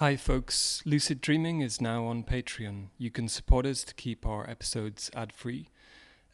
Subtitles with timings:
[0.00, 0.82] Hi, folks.
[0.86, 2.86] Lucid Dreaming is now on Patreon.
[2.96, 5.68] You can support us to keep our episodes ad free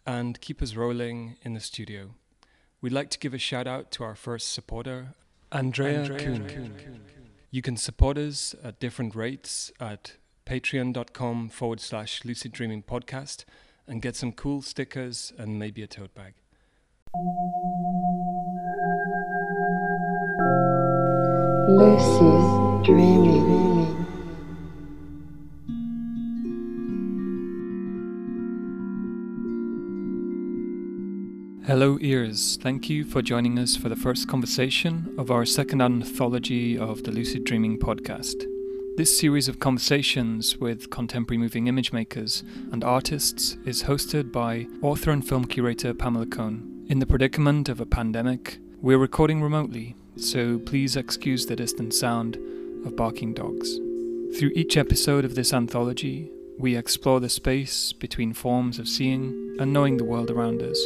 [0.07, 2.10] and keep us rolling in the studio.
[2.81, 5.17] We'd like to give a shout out to our first supporter,
[5.50, 6.49] Andrea, Andrea Kuhn.
[6.49, 7.00] Kuhn.
[7.50, 10.12] You can support us at different rates at
[10.46, 13.44] patreon.com forward slash lucid dreaming podcast
[13.88, 16.34] and get some cool stickers and maybe a tote bag.
[21.68, 24.07] Lucid dreaming.
[31.67, 32.57] Hello, ears.
[32.63, 37.11] Thank you for joining us for the first conversation of our second anthology of the
[37.11, 38.45] Lucid Dreaming podcast.
[38.97, 45.11] This series of conversations with contemporary moving image makers and artists is hosted by author
[45.11, 46.85] and film curator Pamela Cohn.
[46.89, 52.39] In the predicament of a pandemic, we're recording remotely, so please excuse the distant sound
[52.87, 53.77] of barking dogs.
[54.39, 59.73] Through each episode of this anthology, we explore the space between forms of seeing and
[59.73, 60.80] knowing the world around us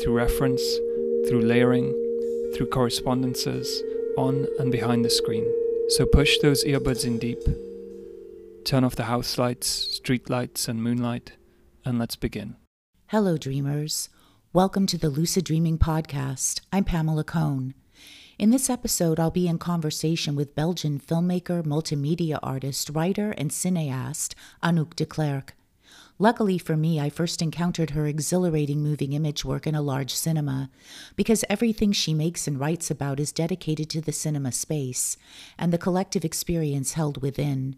[0.00, 0.62] through reference,
[1.28, 1.90] through layering,
[2.54, 3.82] through correspondences,
[4.16, 5.46] on and behind the screen.
[5.88, 7.40] So push those earbuds in deep,
[8.64, 11.32] turn off the house lights, street lights, and moonlight,
[11.84, 12.56] and let's begin.
[13.06, 14.10] Hello, dreamers.
[14.52, 16.60] Welcome to the Lucid Dreaming Podcast.
[16.72, 17.74] I'm Pamela Cohn.
[18.38, 24.34] In this episode, I'll be in conversation with Belgian filmmaker, multimedia artist, writer, and cineast
[24.62, 25.54] Anouk De Clercq.
[26.20, 30.70] Luckily for me, I first encountered her exhilarating moving image work in a large cinema,
[31.16, 35.16] because everything she makes and writes about is dedicated to the cinema space
[35.58, 37.74] and the collective experience held within.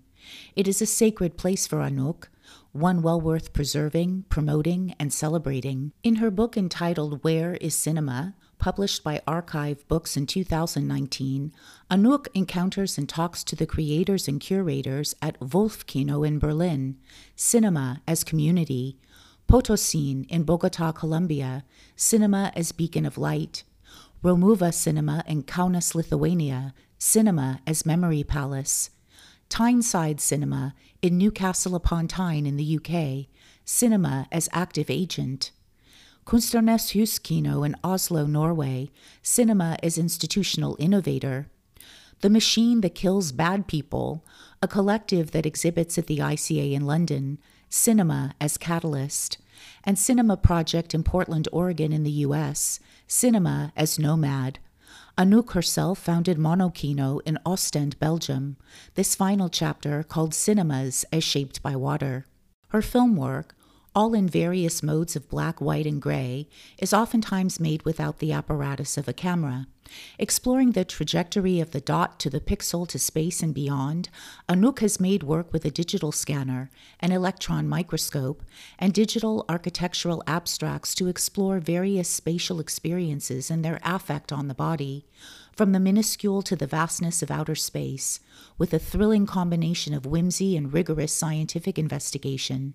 [0.55, 2.29] It is a sacred place for Anouk,
[2.73, 5.93] one well worth preserving, promoting, and celebrating.
[6.03, 8.35] In her book entitled Where is Cinema?
[8.61, 11.53] Published by Archive Books in 2019,
[11.91, 16.97] Anouk encounters and talks to the creators and curators at Wolfkino in Berlin,
[17.35, 18.99] Cinema as Community,
[19.49, 21.65] Potosine in Bogota, Colombia,
[21.97, 23.65] Cinema as Beacon of Light,
[24.23, 28.91] Romuva Cinema in Kaunas, Lithuania, Cinema as Memory Palace,
[29.49, 33.27] Tyneside Cinema in Newcastle upon Tyne in the UK,
[33.65, 35.51] Cinema as Active Agent,
[36.27, 38.91] Kunstnernes Huskino in Oslo, Norway,
[39.23, 41.49] Cinema as Institutional Innovator,
[42.21, 44.25] The Machine That Kills Bad People,
[44.63, 47.39] a collective that exhibits at the ICA in London,
[47.69, 49.39] Cinema as Catalyst,
[49.85, 54.59] and Cinema Project in Portland, Oregon in the US, Cinema as Nomad.
[55.17, 58.57] Anouk herself founded Monokino in Ostend, Belgium,
[58.95, 62.27] this final chapter called Cinemas as Shaped by Water.
[62.69, 63.55] Her film work,
[63.95, 68.97] all in various modes of black, white, and gray, is oftentimes made without the apparatus
[68.97, 69.67] of a camera.
[70.19, 74.09] Exploring the trajectory of the dot to the pixel to space and beyond,
[74.49, 76.71] Anouk has made work with a digital scanner,
[77.01, 78.45] an electron microscope,
[78.79, 85.07] and digital architectural abstracts to explore various spatial experiences and their affect on the body,
[85.53, 88.21] from the minuscule to the vastness of outer space,
[88.57, 92.75] with a thrilling combination of whimsy and rigorous scientific investigation.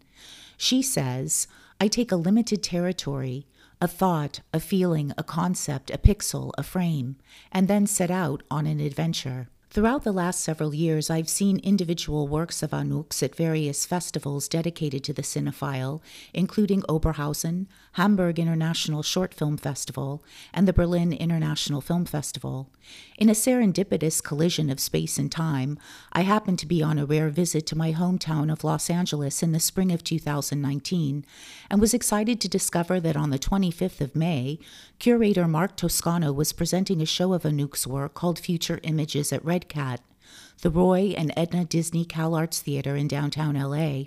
[0.57, 1.47] She says,
[1.79, 3.45] I take a limited territory,
[3.81, 7.17] a thought, a feeling, a concept, a pixel, a frame,
[7.51, 9.49] and then set out on an adventure.
[9.75, 15.03] Throughout the last several years, I've seen individual works of Anouk's at various festivals dedicated
[15.03, 16.00] to the cinephile,
[16.34, 22.72] including Oberhausen, Hamburg International Short Film Festival, and the Berlin International Film Festival.
[23.18, 25.78] In a serendipitous collision of space and time,
[26.14, 29.52] I happened to be on a rare visit to my hometown of Los Angeles in
[29.52, 31.25] the spring of 2019
[31.69, 34.58] and was excited to discover that on the 25th of May,
[35.00, 39.65] curator Mark Toscano was presenting a show of Anouk's work called Future Images at Red
[39.70, 40.02] Cat,
[40.62, 44.06] the Roy and Edna Disney Cal Arts Theater in downtown LA.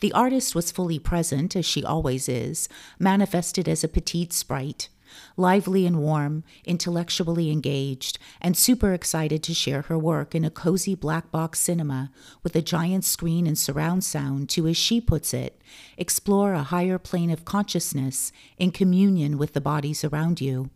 [0.00, 2.68] The artist was fully present, as she always is,
[2.98, 4.88] manifested as a petite sprite,
[5.36, 10.94] lively and warm, intellectually engaged, and super excited to share her work in a cozy
[10.94, 12.10] black box cinema
[12.42, 15.60] with a giant screen and surround sound to, as she puts it,
[15.96, 20.70] explore a higher plane of consciousness in communion with the bodies around you.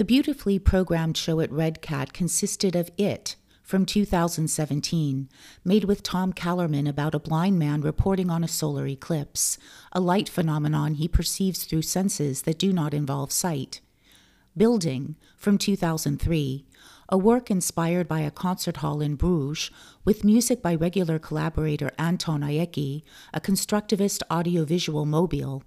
[0.00, 5.28] The beautifully programmed show at Red Cat consisted of It from 2017,
[5.62, 9.58] made with Tom Callemin about a blind man reporting on a solar eclipse,
[9.92, 13.82] a light phenomenon he perceives through senses that do not involve sight.
[14.56, 16.64] Building from 2003,
[17.10, 19.70] a work inspired by a concert hall in Bruges
[20.06, 23.02] with music by regular collaborator Anton Aeki,
[23.34, 25.62] a constructivist audiovisual mobile.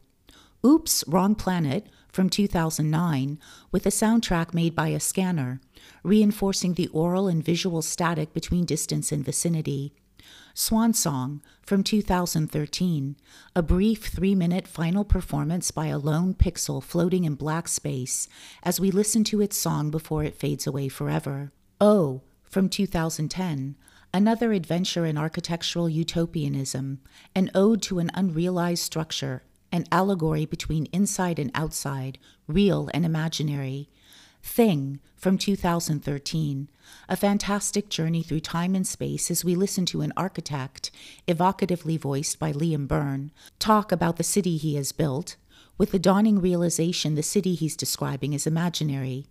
[0.65, 3.39] Oops, Wrong Planet from 2009
[3.71, 5.59] with a soundtrack made by a scanner,
[6.03, 9.93] reinforcing the oral and visual static between distance and vicinity.
[10.53, 13.15] Swan Song from 2013,
[13.55, 18.27] a brief three minute final performance by a lone pixel floating in black space
[18.61, 21.51] as we listen to its song before it fades away forever.
[21.81, 23.75] Oh from 2010,
[24.13, 26.99] another adventure in architectural utopianism,
[27.33, 29.41] an ode to an unrealized structure,
[29.73, 33.89] an allegory between inside and outside, real and imaginary.
[34.43, 36.69] Thing from 2013,
[37.09, 40.91] a fantastic journey through time and space as we listen to an architect,
[41.27, 45.37] evocatively voiced by Liam Byrne, talk about the city he has built,
[45.77, 49.25] with the dawning realization the city he's describing is imaginary.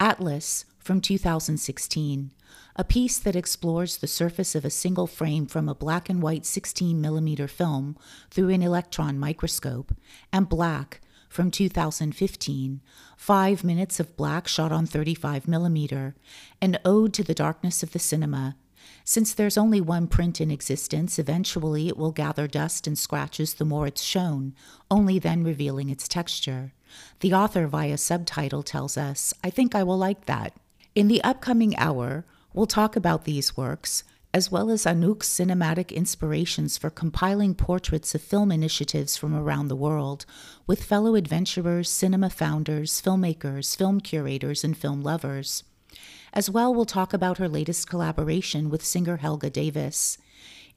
[0.00, 2.30] Atlas from 2016,
[2.76, 6.46] a piece that explores the surface of a single frame from a black and white
[6.46, 7.98] 16 millimeter film
[8.30, 9.92] through an electron microscope,
[10.32, 12.80] and Black from 2015,
[13.16, 16.14] five minutes of black shot on 35 millimeter,
[16.62, 18.54] an ode to the darkness of the cinema.
[19.02, 23.64] Since there's only one print in existence, eventually it will gather dust and scratches the
[23.64, 24.54] more it's shown,
[24.88, 26.74] only then revealing its texture.
[27.18, 30.52] The author, via subtitle, tells us, I think I will like that.
[30.96, 34.02] In the upcoming hour, we'll talk about these works,
[34.32, 39.76] as well as Anouk's cinematic inspirations for compiling portraits of film initiatives from around the
[39.76, 40.24] world
[40.66, 45.64] with fellow adventurers, cinema founders, filmmakers, film curators, and film lovers.
[46.32, 50.16] As well, we'll talk about her latest collaboration with singer Helga Davis.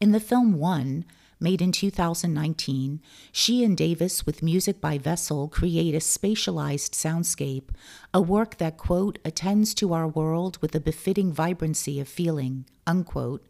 [0.01, 1.05] In the film One,
[1.39, 3.01] made in 2019,
[3.31, 7.69] she and Davis, with music by Vessel, create a spatialized soundscape,
[8.13, 13.45] a work that, quote, attends to our world with a befitting vibrancy of feeling, unquote,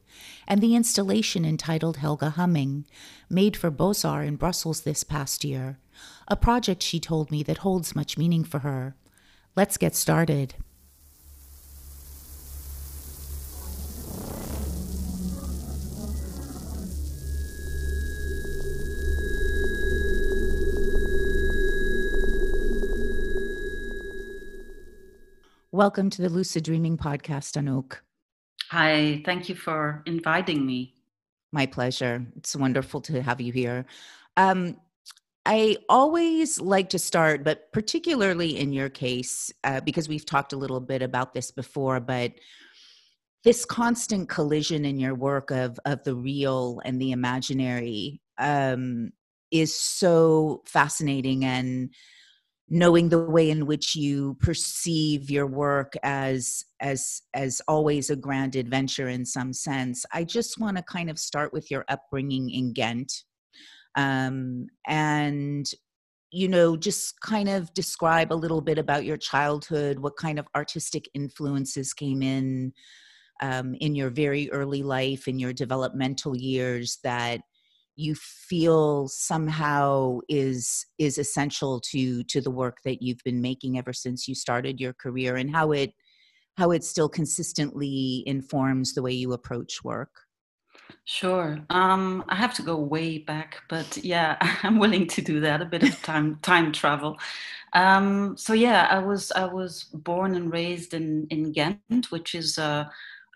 [0.47, 2.85] and the installation entitled Helga Humming,
[3.29, 5.79] made for Beaux-Arts in Brussels this past year,
[6.27, 8.95] a project she told me that holds much meaning for her.
[9.55, 10.55] Let's get started.
[25.79, 27.99] Welcome to the Lucid Dreaming Podcast, Anouk.
[28.69, 30.93] Hi, thank you for inviting me.
[31.53, 32.25] My pleasure.
[32.35, 33.85] It's wonderful to have you here.
[34.35, 34.75] Um,
[35.45, 40.57] I always like to start, but particularly in your case, uh, because we've talked a
[40.57, 42.33] little bit about this before, but
[43.45, 49.13] this constant collision in your work of of the real and the imaginary um,
[49.49, 51.91] is so fascinating and
[52.69, 58.55] knowing the way in which you perceive your work as as as always a grand
[58.55, 62.73] adventure in some sense i just want to kind of start with your upbringing in
[62.73, 63.23] ghent.
[63.95, 65.65] Um, and
[66.31, 70.47] you know just kind of describe a little bit about your childhood what kind of
[70.55, 72.71] artistic influences came in
[73.41, 77.41] um, in your very early life in your developmental years that
[77.99, 83.91] you feel somehow is is essential to to the work that you've been making ever
[83.91, 85.93] since you started your career and how it
[86.57, 90.11] how it still consistently informs the way you approach work?
[91.03, 91.59] Sure.
[91.69, 95.65] Um i have to go way back but yeah i'm willing to do that a
[95.65, 97.17] bit of time time travel.
[97.73, 102.57] Um so yeah i was i was born and raised in in ghent which is
[102.57, 102.85] uh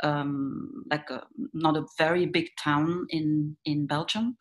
[0.01, 1.23] um, like a,
[1.53, 4.37] not a very big town in in Belgium.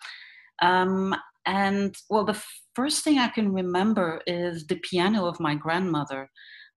[0.61, 2.41] Um, and well, the
[2.75, 6.31] first thing I can remember is the piano of my grandmother.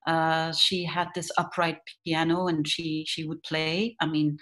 [0.08, 3.96] Uh, she had this upright piano, and she she would play.
[4.02, 4.38] I mean,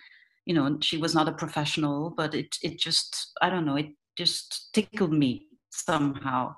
[0.46, 3.90] you know, she was not a professional, but it it just I don't know, it
[4.18, 6.56] just tickled me somehow.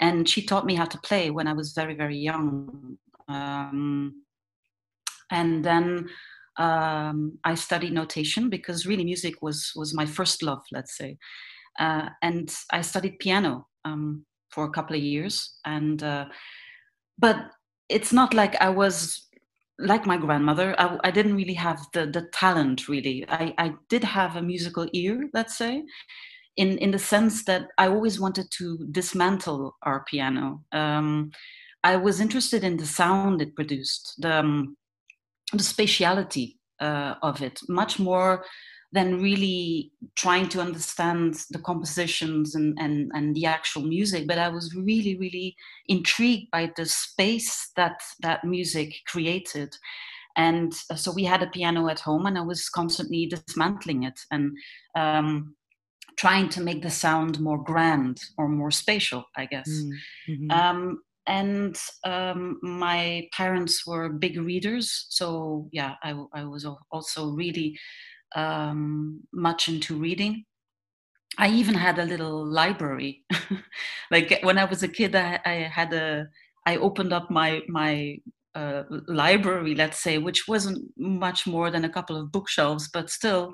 [0.00, 2.98] And she taught me how to play when I was very very young.
[3.28, 4.24] Um,
[5.30, 6.08] and then
[6.56, 11.18] um, I studied notation because really music was was my first love, let's say,
[11.78, 15.58] uh, and I studied piano um, for a couple of years.
[15.64, 16.26] And uh,
[17.18, 17.36] but
[17.88, 19.26] it's not like I was
[19.78, 20.74] like my grandmother.
[20.78, 22.88] I, I didn't really have the the talent.
[22.88, 25.84] Really, I, I did have a musical ear, let's say.
[26.56, 30.62] In, in the sense that I always wanted to dismantle our piano.
[30.70, 31.32] Um,
[31.82, 34.76] I was interested in the sound it produced, the, um,
[35.52, 38.44] the spatiality uh, of it, much more
[38.92, 44.26] than really trying to understand the compositions and, and, and the actual music.
[44.28, 45.56] But I was really, really
[45.88, 49.76] intrigued by the space that that music created.
[50.36, 54.56] And so we had a piano at home, and I was constantly dismantling it and
[54.96, 55.54] um,
[56.16, 59.68] trying to make the sound more grand or more spatial, I guess.
[60.28, 60.50] Mm-hmm.
[60.50, 67.78] Um, and um, my parents were big readers, so yeah, I, I was also really
[68.34, 70.44] um, much into reading.
[71.38, 73.24] I even had a little library.
[74.10, 76.26] like when I was a kid, I, I, had a.
[76.66, 78.18] I opened up my my
[78.54, 83.52] uh, library, let's say, which wasn't much more than a couple of bookshelves, but still,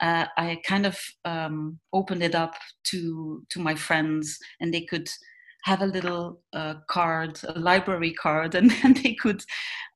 [0.00, 5.08] uh, I kind of um, opened it up to to my friends, and they could
[5.64, 9.42] have a little uh, card, a library card, and then they could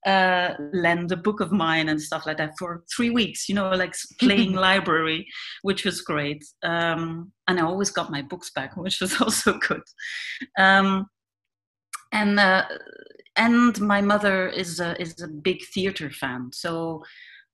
[0.06, 3.48] uh, lend a book of mine and stuff like that for three weeks.
[3.48, 5.26] You know, like playing library,
[5.62, 6.44] which was great.
[6.62, 9.82] Um, and I always got my books back, which was also good.
[10.58, 11.06] Um,
[12.12, 12.64] and uh,
[13.36, 17.02] and my mother is a, is a big theater fan, so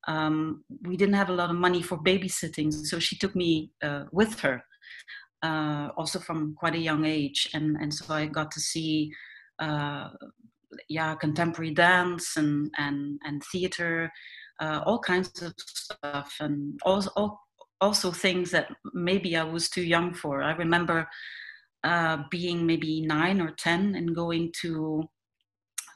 [0.09, 4.05] um, we didn't have a lot of money for babysitting, so she took me uh,
[4.11, 4.65] with her,
[5.43, 9.13] uh, also from quite a young age, and and so I got to see,
[9.59, 10.09] uh,
[10.89, 14.11] yeah, contemporary dance and and and theater,
[14.61, 17.39] uh, all kinds of stuff, and also
[17.81, 20.43] also things that maybe I was too young for.
[20.43, 21.09] I remember
[21.85, 25.09] uh, being maybe nine or ten and going to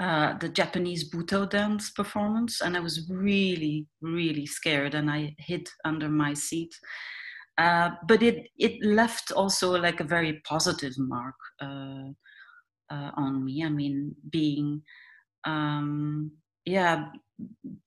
[0.00, 5.68] uh, the Japanese Buto dance performance, and I was really, really scared, and I hid
[5.84, 6.74] under my seat.
[7.58, 12.08] Uh, but it it left also like a very positive mark uh,
[12.90, 13.64] uh on me.
[13.64, 14.82] I mean, being
[15.44, 16.32] um,
[16.64, 17.08] yeah,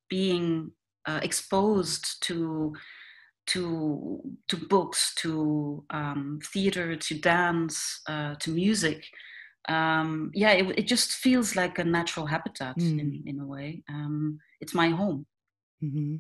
[0.09, 0.71] being
[1.07, 2.73] uh, exposed to
[3.47, 9.05] to to books, to um, theater, to dance, to music
[9.67, 12.99] um, yeah, it, it, just feels like a natural habitat mm.
[12.99, 13.83] in, in a way.
[13.89, 15.25] Um, it's my home.
[15.83, 16.17] Mm-hmm.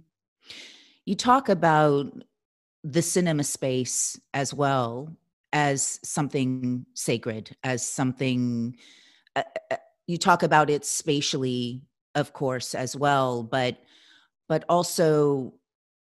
[1.05, 2.11] You talk about
[2.85, 5.11] the cinema space as well
[5.51, 8.77] as something sacred, as something.
[9.35, 11.81] Uh, uh, you talk about it spatially,
[12.13, 13.77] of course, as well, but
[14.47, 15.53] but also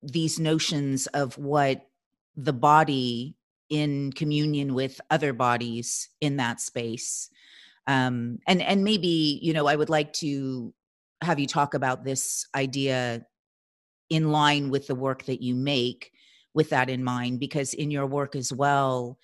[0.02, 1.88] these notions of what
[2.36, 3.36] the body
[3.70, 7.30] in communion with other bodies in that space
[7.88, 10.74] um, and and maybe you know i would like to
[11.22, 13.26] have you talk about this idea
[14.10, 16.12] in line with the work that you make
[16.54, 19.18] with that in mind because in your work as well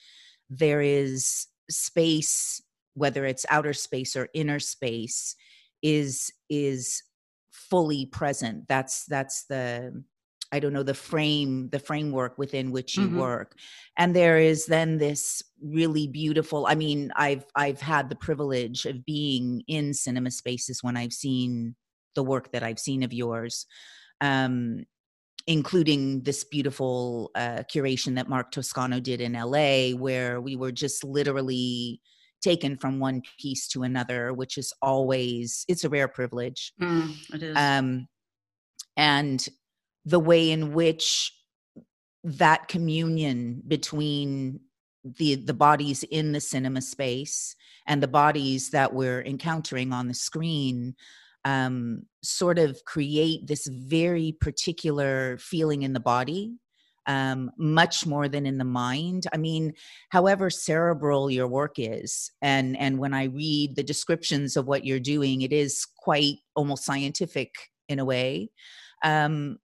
[0.50, 2.62] there is space
[2.98, 5.36] whether it's outer space or inner space
[5.84, 7.04] is is
[7.52, 8.68] fully present.
[8.68, 10.04] That's that's the
[10.54, 13.20] i don't know the frame the framework within which you mm-hmm.
[13.20, 13.56] work.
[13.98, 19.04] And there is then this really beautiful i mean i've i've had the privilege of
[19.06, 21.76] being in cinema spaces when i've seen
[22.16, 23.66] the work that i've seen of yours.
[24.22, 24.86] Um
[25.48, 31.04] including this beautiful uh, curation that mark toscano did in la where we were just
[31.04, 32.02] literally
[32.42, 37.42] taken from one piece to another which is always it's a rare privilege mm, it
[37.42, 37.56] is.
[37.58, 38.08] um
[38.96, 39.48] and
[40.06, 41.34] the way in which
[42.24, 44.60] that communion between
[45.04, 50.14] the the bodies in the cinema space and the bodies that we're encountering on the
[50.14, 50.94] screen
[51.46, 56.54] um, sort of create this very particular feeling in the body
[57.08, 59.28] um, much more than in the mind.
[59.34, 59.74] I mean
[60.10, 65.00] however cerebral your work is and and when i read the descriptions of what you're
[65.00, 67.52] doing it is quite almost scientific
[67.88, 68.50] in a way.
[69.04, 69.58] Um,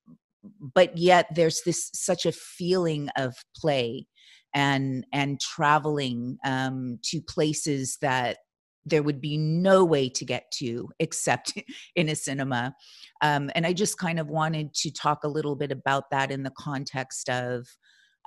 [0.74, 4.06] but yet there's this such a feeling of play
[4.54, 8.38] and and traveling um, to places that
[8.86, 11.52] there would be no way to get to except
[11.96, 12.74] in a cinema
[13.22, 16.42] um, and i just kind of wanted to talk a little bit about that in
[16.42, 17.66] the context of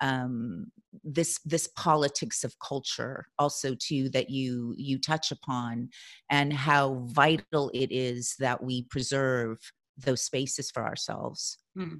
[0.02, 0.72] um,
[1.04, 5.90] this this politics of culture also too that you you touch upon
[6.30, 9.58] and how vital it is that we preserve
[9.98, 12.00] those spaces for ourselves mm.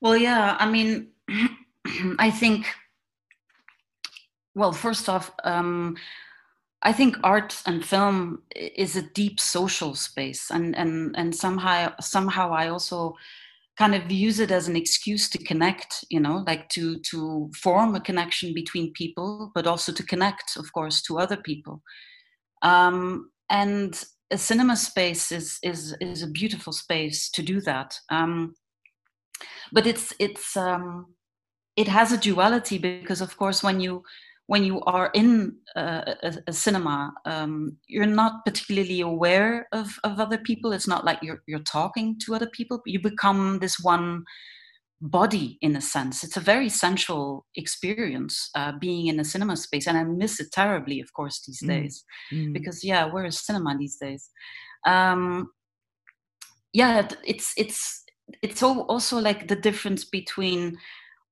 [0.00, 1.08] well yeah i mean
[2.18, 2.66] i think
[4.54, 5.96] well first off um,
[6.82, 12.52] i think art and film is a deep social space and and and somehow somehow
[12.52, 13.14] i also
[13.78, 17.94] kind of use it as an excuse to connect you know like to to form
[17.94, 21.82] a connection between people but also to connect of course to other people
[22.62, 27.98] um, and a cinema space is is is a beautiful space to do that.
[28.10, 28.54] Um,
[29.72, 31.14] but it's it's um,
[31.76, 34.02] it has a duality because of course when you
[34.46, 40.20] when you are in a, a, a cinema, um, you're not particularly aware of, of
[40.20, 40.72] other people.
[40.72, 42.80] It's not like you're you're talking to other people.
[42.86, 44.24] You become this one
[45.00, 46.24] body in a sense.
[46.24, 50.52] It's a very sensual experience uh, being in a cinema space, and I miss it
[50.52, 51.68] terribly, of course, these mm.
[51.68, 52.52] days mm.
[52.52, 54.30] because yeah, where is cinema these days?
[54.86, 55.50] Um,
[56.72, 58.04] yeah, it's it's
[58.42, 60.76] it's also like the difference between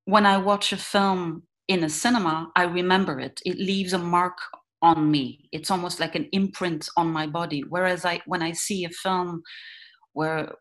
[0.05, 3.41] when I watch a film in a cinema, I remember it.
[3.45, 4.39] It leaves a mark
[4.83, 5.49] on me.
[5.53, 7.63] It's almost like an imprint on my body.
[7.69, 9.43] Whereas I, when I see a film
[10.13, 10.53] where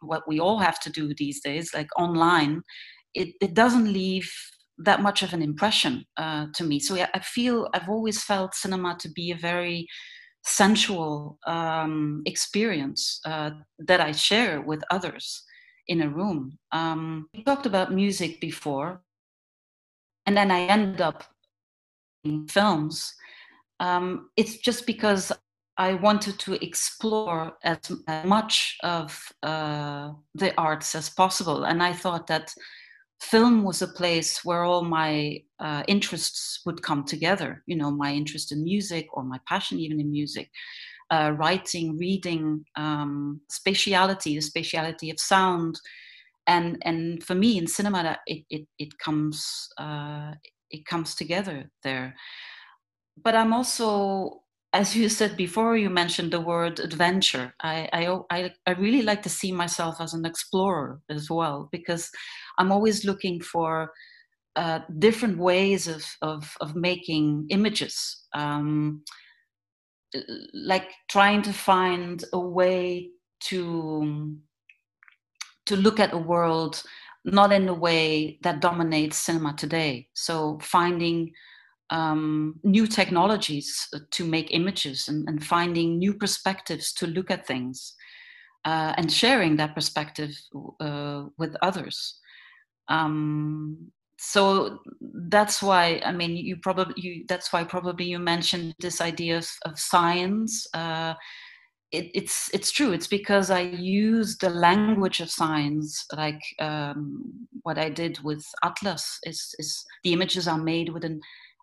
[0.00, 2.62] what we all have to do these days, like online,
[3.14, 4.30] it, it doesn't leave
[4.78, 6.80] that much of an impression uh, to me.
[6.80, 9.86] So I feel I've always felt cinema to be a very
[10.44, 15.42] sensual um, experience uh, that I share with others
[15.86, 16.58] in a room.
[16.72, 19.00] Um, we talked about music before,
[20.26, 21.24] and then I end up
[22.24, 23.14] in films.
[23.80, 25.32] Um, it's just because
[25.76, 31.92] I wanted to explore as, as much of uh, the arts as possible, and I
[31.92, 32.54] thought that
[33.20, 37.62] film was a place where all my uh, interests would come together.
[37.66, 40.50] You know, my interest in music or my passion even in music,
[41.10, 45.80] uh, writing, reading, um, spatiality, the spatiality of sound,
[46.46, 50.32] and and for me in cinema, it it it comes uh,
[50.70, 52.14] it comes together there.
[53.22, 57.54] But I'm also as you said before, you mentioned the word adventure.
[57.62, 57.88] I,
[58.28, 62.10] I, I, really like to see myself as an explorer as well, because
[62.58, 63.92] I'm always looking for
[64.56, 68.26] uh, different ways of, of, of making images.
[68.34, 69.04] Um,
[70.52, 73.10] like trying to find a way
[73.44, 74.36] to
[75.66, 76.82] to look at the world
[77.24, 80.08] not in the way that dominates cinema today.
[80.12, 81.32] So finding
[81.90, 87.94] um, new technologies to make images and, and, finding new perspectives to look at things
[88.64, 90.36] uh, and sharing that perspective
[90.80, 92.18] uh, with others.
[92.88, 94.78] Um, so
[95.28, 99.48] that's why I mean you probably you, that's why probably you mentioned this idea of,
[99.66, 100.66] of science.
[100.72, 101.14] Uh,
[101.94, 102.92] it, it's it's true.
[102.92, 109.18] It's because I use the language of science, like um, what I did with Atlas.
[109.24, 111.20] Is is the images are made with an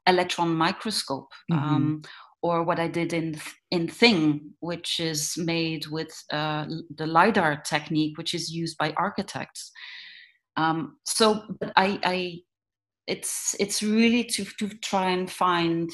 [0.07, 1.31] electron microscope.
[1.51, 1.63] Mm-hmm.
[1.63, 2.01] Um,
[2.41, 3.39] or what I did in
[3.69, 6.65] in Thing, which is made with uh,
[6.97, 9.71] the lidar technique, which is used by architects.
[10.57, 11.43] Um, so
[11.75, 12.39] I, I,
[13.07, 15.89] it's it's really to to try and find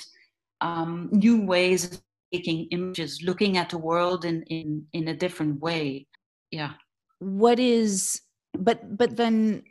[0.61, 2.01] um, new ways
[2.33, 6.07] taking images, looking at the world in in in a different way.
[6.51, 6.73] Yeah.
[7.19, 8.21] What is
[8.57, 9.63] but but then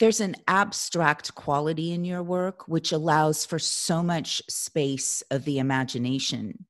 [0.00, 5.58] there's an abstract quality in your work which allows for so much space of the
[5.58, 6.66] imagination.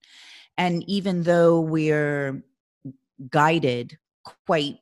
[0.59, 2.45] And even though we're
[3.31, 3.99] guided
[4.47, 4.79] quite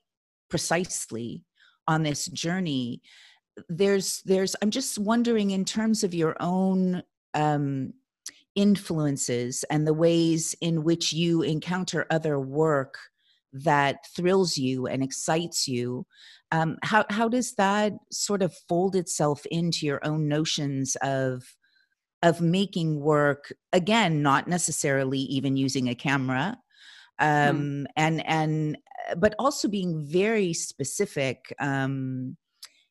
[0.51, 1.45] precisely
[1.87, 3.03] on this journey,
[3.69, 7.03] there's there's I'm just wondering in terms of your own
[7.35, 7.95] um,
[8.55, 12.99] influences and the ways in which you encounter other work
[13.53, 16.07] that thrills you and excites you
[16.53, 21.43] um, how how does that sort of fold itself into your own notions of
[22.23, 26.57] of making work again not necessarily even using a camera
[27.19, 27.27] hmm.
[27.27, 27.85] um, mm.
[27.97, 28.79] and and
[29.11, 32.37] uh, but also being very specific um,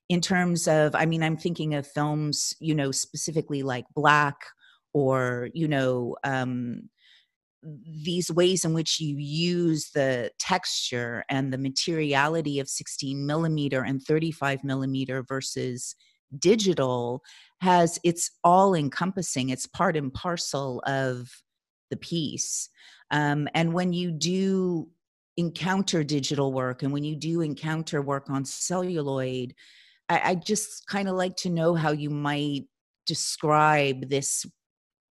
[0.09, 4.37] in terms of i mean i'm thinking of films you know specifically like black
[4.93, 6.89] or you know um,
[7.63, 14.01] these ways in which you use the texture and the materiality of 16 millimeter and
[14.01, 15.95] 35 millimeter versus
[16.39, 17.21] digital
[17.59, 19.49] has it's all encompassing.
[19.49, 21.29] It's part and parcel of
[21.91, 22.69] the piece.
[23.11, 24.89] Um, and when you do
[25.37, 29.53] encounter digital work and when you do encounter work on celluloid
[30.09, 32.65] i, I just kind of like to know how you might
[33.07, 34.45] describe this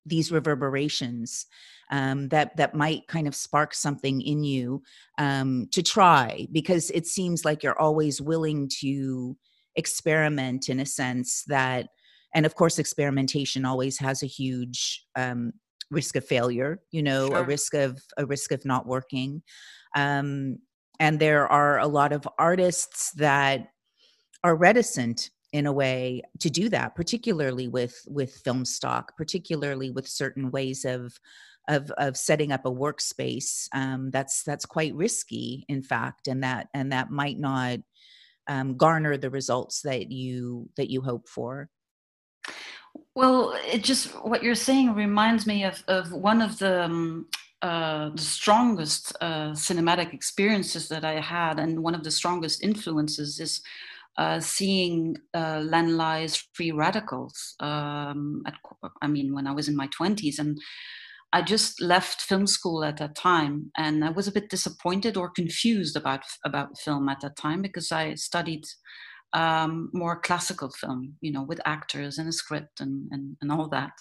[0.06, 1.46] these reverberations
[1.90, 4.82] um, that that might kind of spark something in you
[5.18, 9.36] um, to try because it seems like you're always willing to
[9.76, 11.88] experiment in a sense that
[12.34, 15.52] and of course experimentation always has a huge um,
[15.90, 17.38] risk of failure you know sure.
[17.38, 19.42] a risk of a risk of not working
[19.96, 20.58] um,
[21.00, 23.68] and there are a lot of artists that
[24.44, 30.06] are reticent in a way to do that particularly with with film stock particularly with
[30.06, 31.18] certain ways of
[31.68, 36.68] of of setting up a workspace um, that's that's quite risky in fact and that
[36.74, 37.80] and that might not
[38.50, 41.68] um, garner the results that you that you hope for.
[43.14, 47.26] Well it just what you're saying reminds me of of one of the um,
[47.62, 53.38] uh, the strongest uh, cinematic experiences that I had, and one of the strongest influences
[53.38, 53.60] is
[54.20, 55.98] uh, seeing uh, Len
[56.52, 57.54] Free Radicals.
[57.58, 58.54] Um, at,
[59.00, 60.58] I mean, when I was in my twenties, and
[61.32, 65.30] I just left film school at that time, and I was a bit disappointed or
[65.30, 68.64] confused about about film at that time because I studied
[69.32, 73.68] um, more classical film, you know, with actors and a script and and, and all
[73.70, 73.92] that.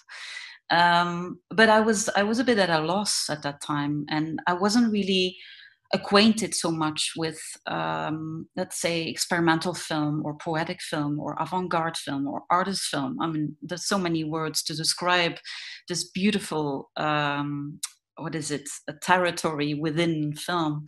[0.70, 4.38] Um, but I was I was a bit at a loss at that time, and
[4.46, 5.38] I wasn't really
[5.92, 12.28] acquainted so much with, um, let's say, experimental film or poetic film or avant-garde film
[12.28, 13.18] or artist film.
[13.20, 15.36] I mean, there's so many words to describe
[15.88, 17.80] this beautiful, um,
[18.16, 20.84] what is it, a territory within film.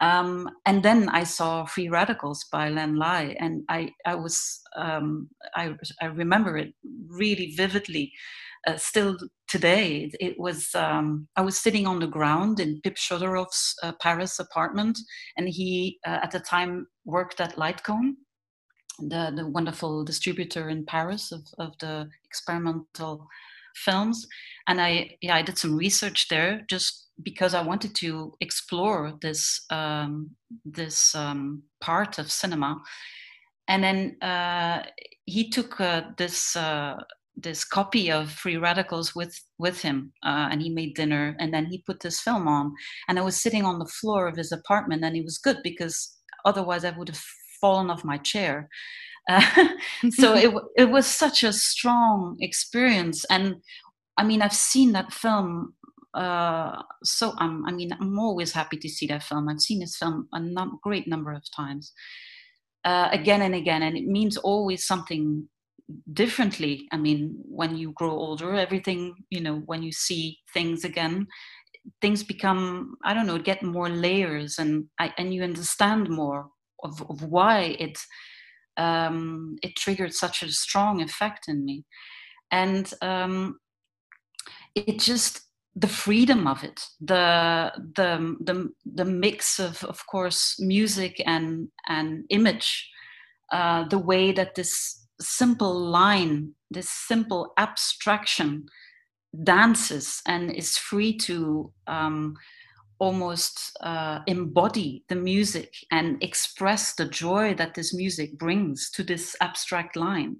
[0.00, 5.28] Um, and then I saw Free Radicals by Len Lye, and I, I was, um,
[5.56, 6.72] I, I remember it
[7.08, 8.12] really vividly.
[8.66, 9.16] Uh, still
[9.48, 14.38] today, it, was, um, I was sitting on the ground in Pip Chodorov's uh, Paris
[14.38, 14.98] apartment,
[15.36, 18.14] and he, uh, at the time, worked at Lightcone,
[18.98, 23.26] the, the wonderful distributor in Paris of, of the experimental
[23.76, 24.26] films.
[24.66, 29.64] And I, yeah, I did some research there just because I wanted to explore this
[29.70, 30.30] um,
[30.64, 32.80] this um, part of cinema,
[33.66, 34.84] and then uh,
[35.24, 36.96] he took uh, this uh,
[37.40, 41.66] this copy of Free Radicals with with him, uh, and he made dinner, and then
[41.66, 42.74] he put this film on,
[43.08, 46.16] and I was sitting on the floor of his apartment, and it was good because
[46.44, 47.22] otherwise I would have
[47.60, 48.68] fallen off my chair.
[49.28, 49.68] Uh,
[50.10, 53.56] so it it was such a strong experience, and
[54.16, 55.74] I mean I've seen that film
[56.14, 59.48] uh, so I'm, I mean, I'm always happy to see that film.
[59.48, 61.92] I've seen this film a num- great number of times,
[62.84, 65.48] uh, again and again, and it means always something
[66.12, 66.86] differently.
[66.92, 71.26] I mean, when you grow older, everything, you know, when you see things again,
[72.00, 76.48] things become, I don't know, get more layers, and and you understand more
[76.84, 77.98] of, of why it
[78.76, 81.84] um, it triggered such a strong effect in me,
[82.50, 83.58] and um,
[84.74, 85.40] it just
[85.74, 92.24] the freedom of it, the the the, the mix of of course music and and
[92.30, 92.90] image,
[93.52, 98.66] uh, the way that this simple line, this simple abstraction,
[99.44, 102.34] dances and is free to um,
[102.98, 109.36] almost uh, embody the music and express the joy that this music brings to this
[109.40, 110.36] abstract line,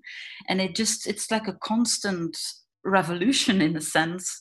[0.49, 2.37] and it just it's like a constant
[2.85, 4.41] revolution in a sense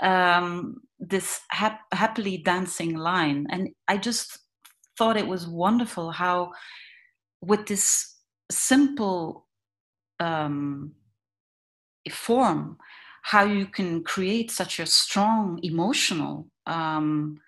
[0.00, 3.46] um, this hap- happily dancing line.
[3.50, 4.38] And I just
[4.96, 6.52] thought it was wonderful how,
[7.40, 8.16] with this
[8.50, 9.46] simple
[10.22, 10.92] um,
[12.10, 12.78] form,
[13.22, 17.40] how you can create such a strong emotional um,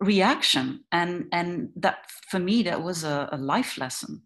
[0.00, 0.84] reaction.
[0.90, 1.98] And, and that,
[2.30, 4.22] for me, that was a, a life lesson.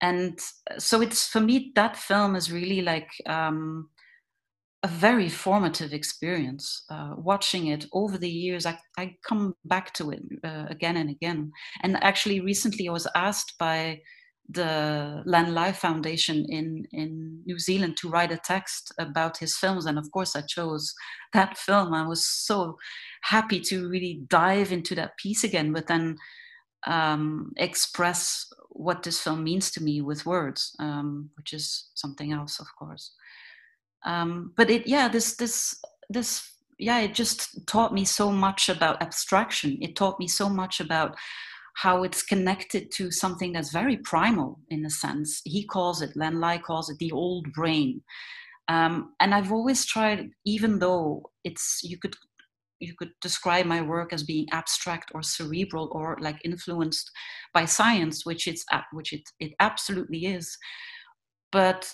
[0.00, 0.38] And
[0.78, 3.88] so it's for me, that film is really like, um,
[4.84, 6.84] a very formative experience.
[6.90, 11.10] Uh, watching it over the years, I, I come back to it uh, again and
[11.10, 11.52] again.
[11.82, 14.00] And actually, recently I was asked by
[14.48, 19.86] the Len Lye Foundation in, in New Zealand to write a text about his films.
[19.86, 20.92] And of course, I chose
[21.32, 21.94] that film.
[21.94, 22.76] I was so
[23.22, 26.16] happy to really dive into that piece again, but then
[26.86, 32.58] um, express what this film means to me with words, um, which is something else,
[32.58, 33.12] of course
[34.04, 35.76] um, but it yeah this this
[36.10, 40.80] this yeah it just taught me so much about abstraction it taught me so much
[40.80, 41.16] about
[41.74, 45.40] how it's connected to something that's very primal in a sense.
[45.44, 48.02] He calls it len lye calls it the old brain.
[48.68, 52.14] Um, and i've always tried even though it's you could
[52.82, 57.10] you could describe my work as being abstract or cerebral or like influenced
[57.54, 60.56] by science which it's which it, it absolutely is.
[61.50, 61.92] But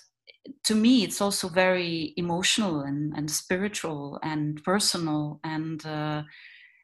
[0.64, 6.22] to me it's also very emotional and, and spiritual and personal and uh,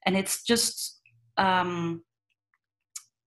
[0.06, 1.00] and it's just
[1.38, 2.02] um,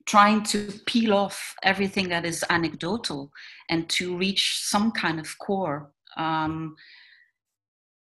[0.07, 3.31] trying to peel off everything that is anecdotal
[3.69, 6.75] and to reach some kind of core um,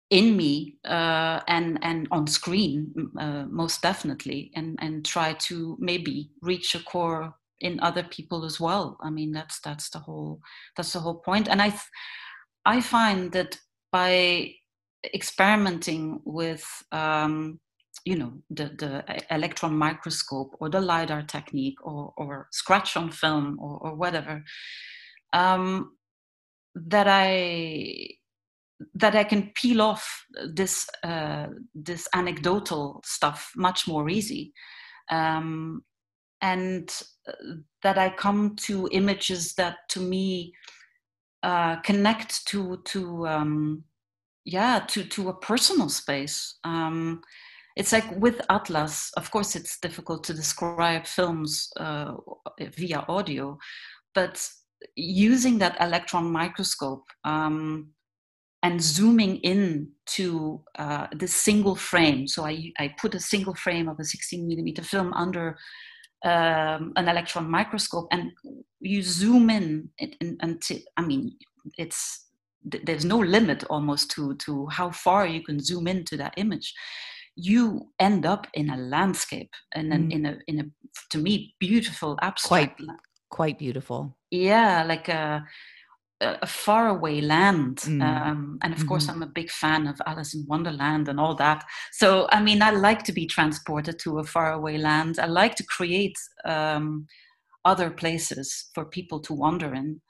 [0.09, 6.31] in me uh, and and on screen uh, most definitely and and try to maybe
[6.41, 8.97] reach a core in other people as well.
[9.01, 10.39] I mean that's that's the whole
[10.75, 11.47] that's the whole point.
[11.47, 11.73] And i
[12.65, 13.59] i find that
[13.91, 14.53] by
[15.13, 17.59] experimenting with um,
[18.05, 23.57] you know the the electron microscope or the lidar technique or or scratch on film
[23.59, 24.43] or, or whatever
[25.33, 25.91] um,
[26.75, 28.07] that i
[28.93, 34.53] that i can peel off this uh, this anecdotal stuff much more easy
[35.11, 35.83] um,
[36.41, 36.91] and
[37.27, 37.31] uh,
[37.83, 40.53] that I come to images that to me
[41.43, 43.83] uh, connect to to um,
[44.45, 46.57] yeah to to a personal space.
[46.63, 47.21] Um,
[47.79, 49.09] it's like with Atlas.
[49.15, 52.11] Of course, it's difficult to describe films uh,
[52.75, 53.57] via audio,
[54.13, 54.45] but
[54.97, 57.87] using that electron microscope um,
[58.63, 62.27] and zooming in to uh, the single frame.
[62.27, 65.57] So I, I put a single frame of a 16 millimeter film under
[66.25, 68.31] um, an electron microscope and
[68.81, 69.89] you zoom in
[70.41, 71.31] until, I mean,
[71.77, 72.25] it's,
[72.61, 76.73] there's no limit almost to, to how far you can zoom into that image.
[77.41, 80.11] You end up in a landscape and mm.
[80.11, 80.65] in a, in a,
[81.11, 82.81] to me, beautiful abstract.
[82.81, 82.97] Quite,
[83.29, 84.17] quite beautiful.
[84.31, 85.45] Yeah, like a,
[86.21, 87.77] a faraway land.
[87.77, 88.01] Mm.
[88.01, 88.89] Um, and of mm-hmm.
[88.89, 91.63] course, I'm a big fan of Alice in Wonderland and all that.
[91.91, 95.19] So, I mean, I like to be transported to a faraway land.
[95.19, 97.07] I like to create um,
[97.63, 100.01] other places for people to wander in.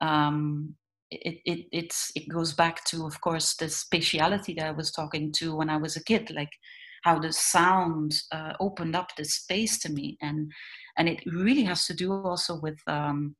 [0.00, 0.76] Um,
[1.10, 5.32] it, it, it's, it goes back to, of course, the spatiality that I was talking
[5.32, 6.52] to when I was a kid, like
[7.04, 10.16] how the sound uh, opened up the space to me.
[10.20, 10.50] And,
[10.98, 13.36] and it really has to do also with um,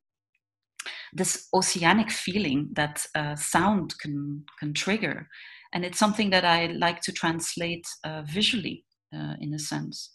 [1.13, 5.27] this oceanic feeling that uh, sound can can trigger,
[5.73, 10.13] and it's something that I like to translate uh, visually uh, in a sense.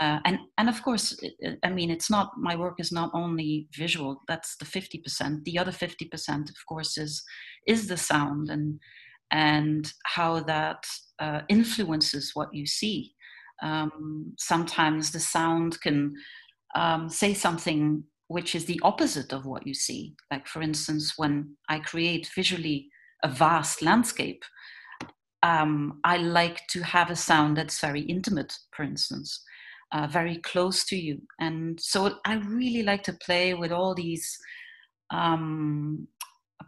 [0.00, 1.16] Uh, and and of course,
[1.62, 4.22] I mean, it's not my work is not only visual.
[4.26, 5.44] That's the fifty percent.
[5.44, 7.22] The other fifty percent, of course, is
[7.66, 8.80] is the sound and
[9.30, 10.84] and how that
[11.20, 13.12] uh, influences what you see.
[13.62, 16.14] Um, sometimes the sound can
[16.74, 20.14] um, say something which is the opposite of what you see.
[20.32, 22.88] Like, for instance, when I create visually
[23.22, 24.44] a vast landscape,
[25.42, 29.42] um, I like to have a sound that's very intimate, for instance,
[29.96, 31.22] uh, very close to you.
[31.40, 34.38] And so I really like to play with all these
[35.10, 36.06] um,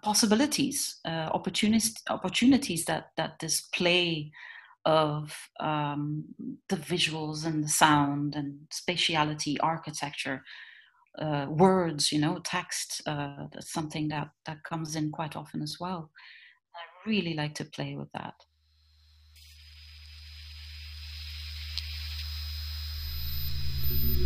[0.02, 4.30] possibilities, uh, opportunities, opportunities that, that this play
[4.84, 6.24] of um,
[6.68, 10.42] the visuals and the sound and spatiality, architecture
[11.18, 13.02] uh, words, you know, text.
[13.06, 16.10] Uh, that's something that that comes in quite often as well.
[16.74, 18.34] I really like to play with that.
[23.90, 24.17] Mm-hmm.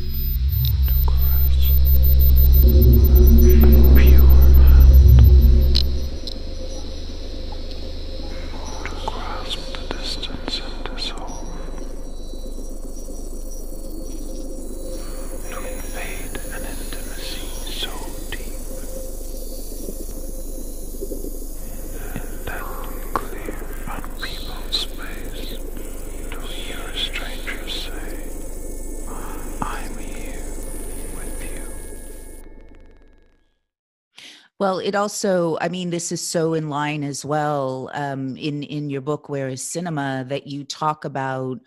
[34.63, 38.91] Well, it also, I mean, this is so in line as well um, in in
[38.91, 41.59] your book, Where is Cinema, that you talk about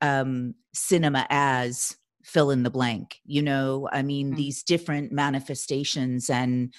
[0.00, 3.20] um, cinema as fill in the blank.
[3.24, 4.38] You know, I mean, mm-hmm.
[4.38, 6.74] these different manifestations and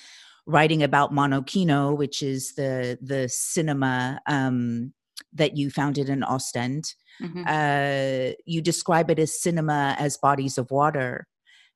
[0.45, 4.91] writing about Monokino, which is the the cinema um,
[5.31, 6.93] that you founded in Ostend.
[7.21, 7.43] Mm-hmm.
[7.47, 11.25] Uh, you describe it as cinema as bodies of water,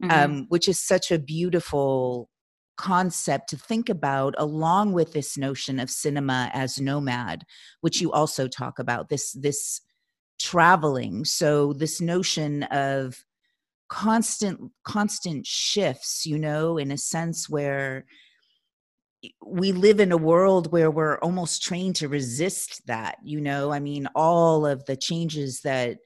[0.04, 0.12] mm-hmm.
[0.12, 2.30] um, which is such a beautiful
[2.78, 7.44] concept to think about along with this notion of cinema as nomad
[7.82, 9.82] which you also talk about this this
[10.40, 11.26] traveling.
[11.26, 13.24] So this notion of
[13.90, 18.06] constant constant shifts you know in a sense where
[19.46, 23.72] we live in a world where we're almost trained to resist that you know?
[23.72, 25.98] I mean all of the changes that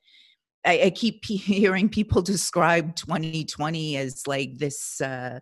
[0.65, 5.39] I, I keep hearing people describe 2020 as like this uh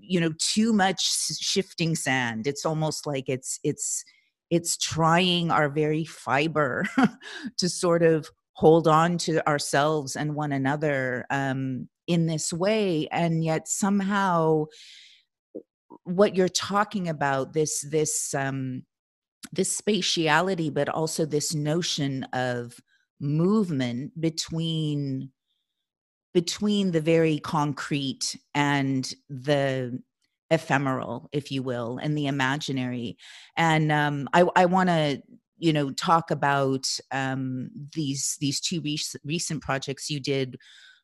[0.00, 1.02] you know too much
[1.40, 2.46] shifting sand.
[2.46, 4.04] It's almost like it's it's
[4.50, 6.86] it's trying our very fiber
[7.58, 13.08] to sort of hold on to ourselves and one another um, in this way.
[13.10, 14.66] And yet somehow
[16.04, 18.82] what you're talking about this this um,
[19.52, 22.74] this spatiality but also this notion of
[23.20, 25.30] movement between
[26.32, 30.00] between the very concrete and the
[30.50, 33.16] ephemeral, if you will, and the imaginary.
[33.56, 35.22] And um, I, I want to,
[35.58, 40.56] you know, talk about um, these these two re- recent projects you did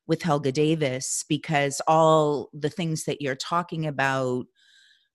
[0.06, 4.46] with Helga Davis because all the things that you're talking about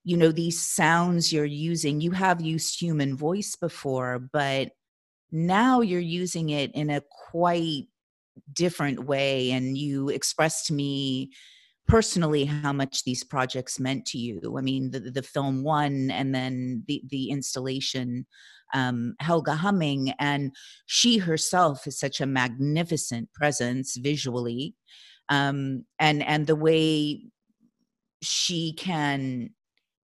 [0.03, 4.71] you know these sounds you're using you have used human voice before but
[5.31, 7.85] now you're using it in a quite
[8.53, 11.31] different way and you expressed to me
[11.87, 14.55] personally how much these projects meant to you.
[14.57, 18.25] I mean the, the film one and then the the installation
[18.73, 24.75] um, helga humming and she herself is such a magnificent presence visually
[25.29, 27.23] um, and and the way
[28.21, 29.49] she can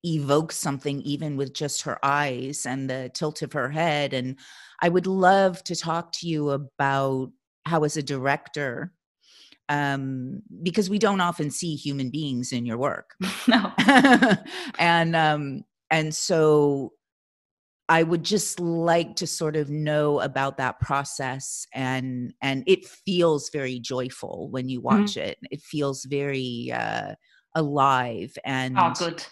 [0.05, 4.39] evoke something even with just her eyes and the tilt of her head and
[4.81, 7.31] i would love to talk to you about
[7.67, 8.93] how as a director
[9.69, 13.15] um, because we don't often see human beings in your work
[13.49, 13.73] no
[14.79, 16.93] and um, and so
[17.91, 23.51] I would just like to sort of know about that process and and it feels
[23.53, 25.01] very joyful when you mm-hmm.
[25.01, 25.31] watch mm-hmm.
[25.31, 25.39] it.
[25.51, 27.17] It feels very uh,
[27.57, 29.25] alive and oh, good.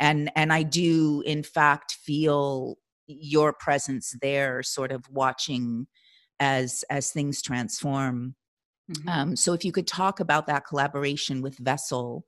[0.00, 2.76] And and I do in fact feel
[3.08, 5.88] your presence there, sort of watching
[6.40, 8.34] as as things transform.
[8.90, 9.08] Mm-hmm.
[9.08, 12.26] Um, so if you could talk about that collaboration with Vessel,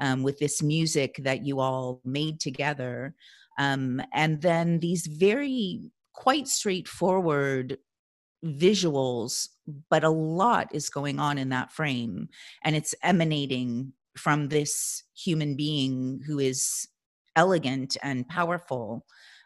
[0.00, 3.14] um, with this music that you all made together,
[3.58, 7.78] um, and then these very quite straightforward
[8.44, 9.48] visuals,
[9.90, 12.28] but a lot is going on in that frame.
[12.64, 16.88] And it's emanating from this human being who is
[17.36, 19.04] elegant and powerful.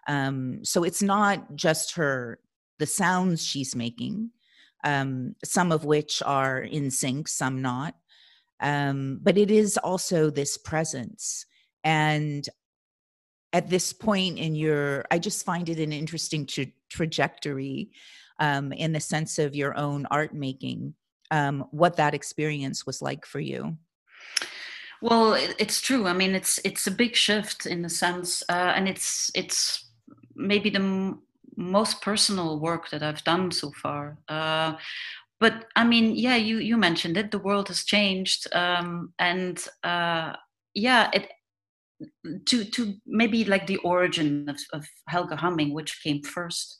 [0.08, 2.38] Um, so it's not just her,
[2.82, 4.30] the sounds she's making,
[4.82, 7.94] um, some of which are in sync, some not.
[8.58, 11.46] Um, but it is also this presence.
[11.84, 12.48] And
[13.52, 17.90] at this point in your i just find it an interesting tra- trajectory
[18.38, 20.94] um, in the sense of your own art making
[21.30, 23.76] um, what that experience was like for you
[25.00, 28.88] well it's true i mean it's it's a big shift in the sense uh, and
[28.88, 29.90] it's it's
[30.34, 31.18] maybe the
[31.56, 34.72] most personal work that i've done so far uh,
[35.40, 40.32] but i mean yeah you you mentioned it the world has changed um, and uh,
[40.74, 41.28] yeah it
[42.46, 46.76] to to maybe like the origin of, of Helga Humming, which came first,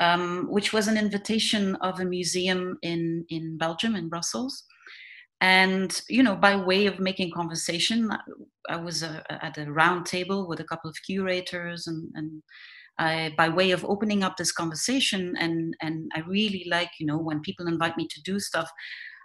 [0.00, 4.64] um, which was an invitation of a museum in in Belgium in Brussels,
[5.40, 8.10] and you know by way of making conversation,
[8.68, 12.42] I was uh, at a round table with a couple of curators and and.
[12.98, 17.18] I, by way of opening up this conversation and and I really like you know
[17.18, 18.70] when people invite me to do stuff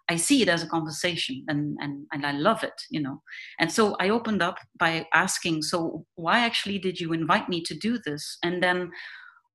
[0.09, 3.21] I see it as a conversation and, and, and I love it, you know.
[3.59, 7.73] And so I opened up by asking, so why actually did you invite me to
[7.73, 8.37] do this?
[8.43, 8.91] And then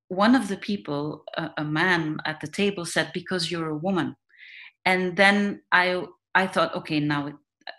[0.08, 4.16] one of the people, a, a man at the table said, because you're a woman.
[4.86, 6.04] And then I,
[6.34, 7.30] I thought, okay, now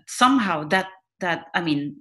[0.08, 0.88] somehow that,
[1.22, 1.98] that, I mean,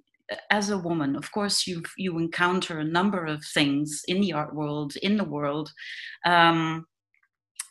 [0.50, 4.54] as a woman, of course, you you encounter a number of things in the art
[4.54, 5.72] world, in the world,
[6.24, 6.86] um,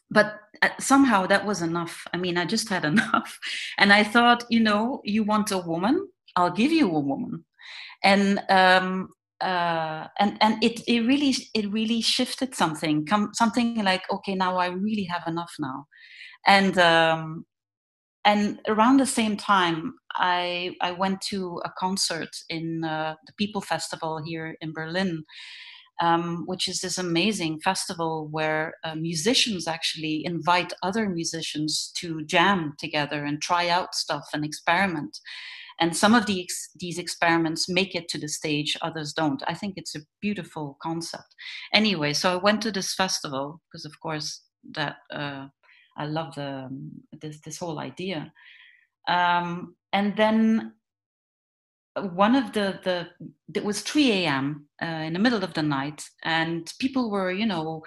[0.10, 2.06] but uh, somehow that was enough.
[2.14, 3.38] I mean, I just had enough.
[3.78, 7.46] And I thought, you know, you want a woman, I'll give you a woman.
[8.04, 9.10] And um,
[9.42, 14.58] uh, and and it, it really it really shifted something come something like okay now
[14.58, 15.86] i really have enough now
[16.48, 17.46] and um,
[18.26, 23.62] and around the same time i i went to a concert in uh, the people
[23.62, 25.24] festival here in berlin
[26.00, 32.74] um, which is this amazing festival where uh, musicians actually invite other musicians to jam
[32.78, 35.18] together and try out stuff and experiment.
[35.80, 39.44] And some of these these experiments make it to the stage, others don't.
[39.48, 41.36] I think it's a beautiful concept.
[41.72, 44.42] Anyway, so I went to this festival because, of course,
[44.74, 45.48] that uh,
[45.98, 48.32] I love the um, this this whole idea.
[49.08, 50.74] Um, and then
[51.96, 53.08] one of the the
[53.56, 57.46] it was 3 a.m uh, in the middle of the night and people were you
[57.46, 57.82] know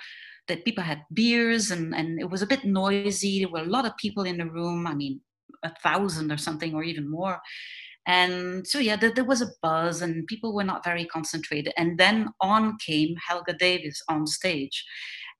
[0.48, 3.38] that people had beers and and it was a bit noisy.
[3.38, 5.20] There were a lot of people in the room i mean
[5.62, 7.40] a thousand or something or even more.
[8.06, 11.72] And so yeah there, there was a buzz and people were not very concentrated.
[11.76, 14.84] And then on came helga davis on stage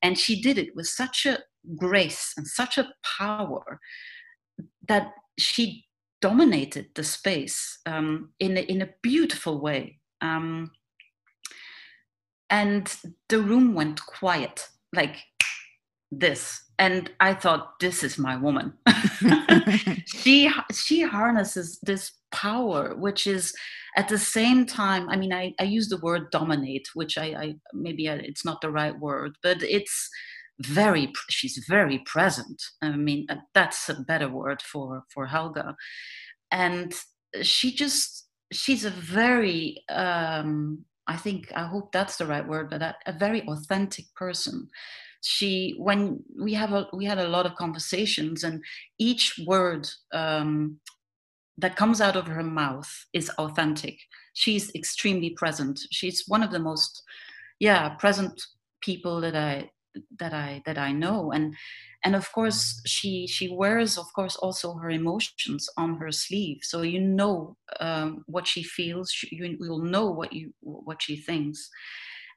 [0.03, 1.39] and she did it with such a
[1.77, 3.81] grace and such a power
[4.89, 5.85] that she
[6.21, 9.99] dominated the space um, in, a, in a beautiful way.
[10.21, 10.71] Um,
[12.51, 12.95] and
[13.29, 15.17] the room went quiet, like
[16.11, 16.63] this.
[16.79, 18.73] And I thought, this is my woman.
[20.07, 23.53] she she harnesses this power, which is
[23.97, 25.09] at the same time.
[25.09, 28.61] I mean, I, I use the word dominate, which I, I maybe I, it's not
[28.61, 30.09] the right word, but it's
[30.61, 35.75] very she's very present i mean uh, that's a better word for for helga
[36.51, 36.95] and
[37.43, 42.83] she just she's a very um I think I hope that's the right word, but
[42.83, 44.69] a, a very authentic person.
[45.23, 48.63] She when we have a we had a lot of conversations, and
[48.99, 50.81] each word um,
[51.59, 53.99] that comes out of her mouth is authentic.
[54.35, 55.81] She's extremely present.
[55.91, 57.03] She's one of the most
[57.59, 58.41] yeah present
[58.81, 59.71] people that I
[60.19, 61.55] that I that I know, and
[62.05, 66.83] and of course she she wears of course also her emotions on her sleeve so
[66.83, 71.69] you know um, what she feels you will know what you what she thinks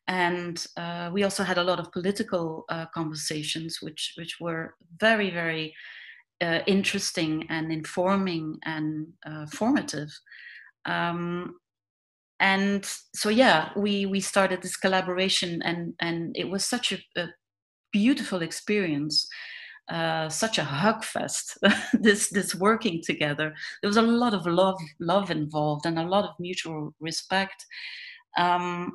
[0.07, 5.29] and uh, we also had a lot of political uh, conversations which which were very
[5.29, 5.73] very
[6.41, 10.09] uh, interesting and informing and uh, formative.
[10.85, 11.55] Um,
[12.39, 12.85] and
[13.15, 17.27] so yeah we we started this collaboration and and it was such a, a
[17.93, 19.29] beautiful experience
[19.89, 21.57] uh, such a hug fest
[21.93, 23.53] this this working together.
[23.81, 27.65] There was a lot of love love involved and a lot of mutual respect.
[28.37, 28.93] Um,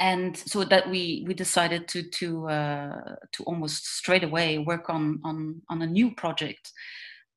[0.00, 5.20] and so that we we decided to to uh, to almost straight away work on
[5.24, 6.72] on on a new project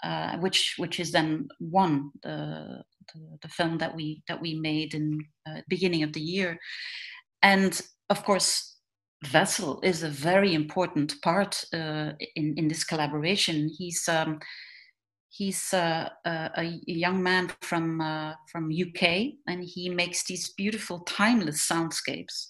[0.03, 2.83] uh, which which is then one the,
[3.13, 6.57] the, the film that we that we made in uh, beginning of the year
[7.41, 8.73] and of course
[9.25, 13.69] Vessel is a very important part uh, in in this collaboration.
[13.77, 14.39] He's um,
[15.35, 21.67] he's a, a, young man from uh, from UK, and he makes these beautiful timeless
[21.67, 22.47] soundscapes.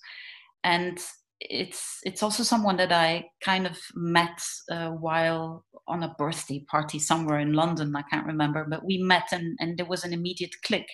[0.63, 0.99] And
[1.39, 6.99] it's it's also someone that I kind of met uh, while on a birthday party
[6.99, 7.95] somewhere in London.
[7.95, 10.87] I can't remember, but we met, and and there was an immediate click.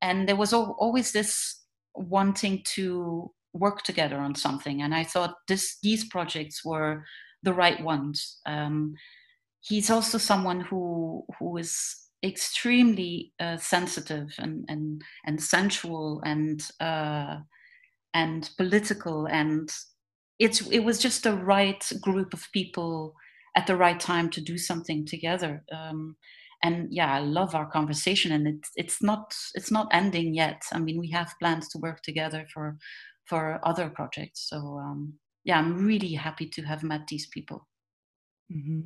[0.00, 1.60] And there was always this
[1.94, 4.82] wanting to work together on something.
[4.82, 7.04] And I thought this these projects were
[7.42, 8.40] the right ones.
[8.46, 8.94] Um,
[9.62, 17.38] he's also someone who who is extremely uh, sensitive and and and sensual and uh,
[18.14, 19.70] and political and
[20.38, 23.14] it's it was just the right group of people
[23.56, 26.16] at the right time to do something together um,
[26.62, 30.78] and yeah i love our conversation and it's it's not it's not ending yet i
[30.78, 32.78] mean we have plans to work together for
[33.26, 34.48] for other projects.
[34.48, 37.66] So um, yeah, I'm really happy to have met these people.
[38.52, 38.80] Mm-hmm.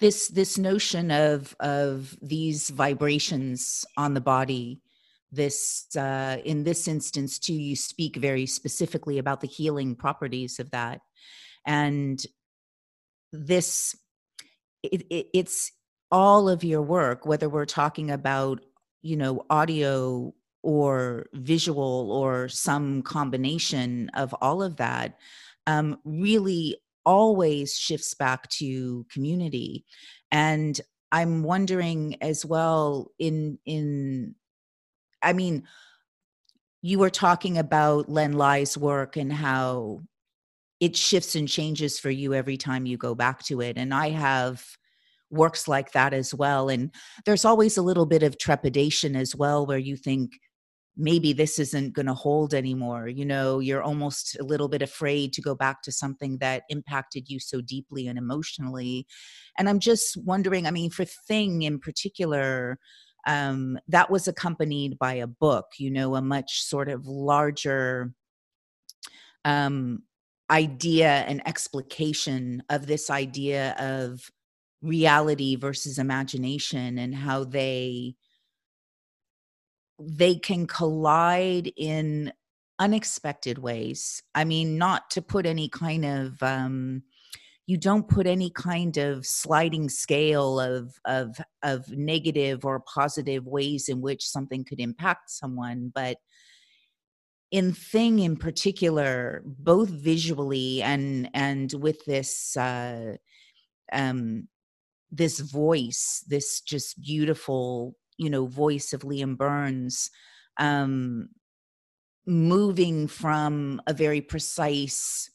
[0.00, 4.80] This this notion of of these vibrations on the body,
[5.32, 10.70] this uh, in this instance too, you speak very specifically about the healing properties of
[10.70, 11.00] that,
[11.66, 12.24] and
[13.32, 13.96] this
[14.82, 15.72] it, it, it's
[16.10, 18.64] all of your work, whether we're talking about
[19.02, 20.32] you know audio
[20.62, 25.16] or visual or some combination of all of that
[25.68, 29.84] um, really always shifts back to community.
[30.30, 30.80] And
[31.10, 34.34] i'm wondering as well in in
[35.22, 35.62] i mean
[36.82, 40.00] you were talking about len lye's work and how
[40.80, 43.76] it shifts and changes for you every time you go back to it.
[43.76, 44.64] And i have
[45.30, 46.68] works like that as well.
[46.68, 46.90] And
[47.26, 50.32] there's always a little bit of trepidation as well where you think
[50.98, 55.32] maybe this isn't going to hold anymore you know you're almost a little bit afraid
[55.32, 59.06] to go back to something that impacted you so deeply and emotionally.
[59.56, 62.78] And i'm just wondering i mean for thing in particular
[63.26, 68.12] um, that was accompanied by a book you know a much sort of larger
[69.44, 70.02] um,
[70.50, 74.20] idea and explication of this idea of
[74.82, 78.14] reality versus imagination and how they
[79.98, 82.32] they can collide in
[82.78, 84.22] unexpected ways.
[84.34, 87.02] I mean, not to put any kind of um,
[87.66, 93.88] you don't put any kind of sliding scale of of of negative or positive ways
[93.88, 96.16] in which something could impact someone, but
[97.50, 103.16] in thing in particular, both visually and and with this uh,
[103.92, 104.48] um,
[105.10, 110.10] this voice, this just beautiful you know voice of liam burns
[110.58, 111.28] um
[112.26, 115.30] moving from a very precise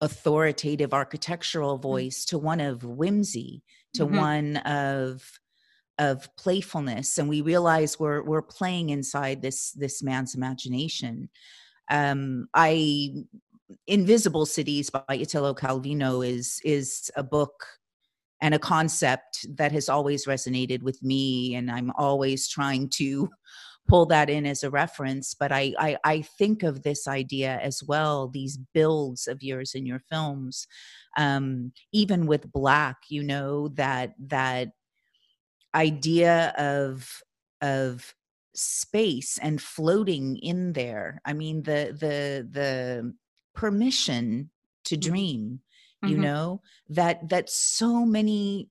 [0.00, 1.82] authoritative architectural mm.
[1.82, 3.62] voice to one of whimsy
[3.94, 4.16] to mm-hmm.
[4.16, 5.22] one of
[5.98, 11.28] of playfulness and we realize we're we're playing inside this this man's imagination
[11.90, 13.12] um i
[13.86, 17.66] invisible cities by italo calvino is is a book
[18.42, 23.30] and a concept that has always resonated with me and i'm always trying to
[23.88, 27.82] pull that in as a reference but I, I i, think of this idea as
[27.82, 30.66] well these builds of yours in your films.
[31.16, 34.68] Um even with black you know that that
[35.74, 37.10] idea of
[37.60, 38.14] of
[38.54, 41.20] space and floating in there.
[41.24, 43.14] I mean the the the
[43.54, 44.50] permission
[44.84, 44.96] to
[46.04, 46.10] Mm-hmm.
[46.10, 48.70] you know that that so many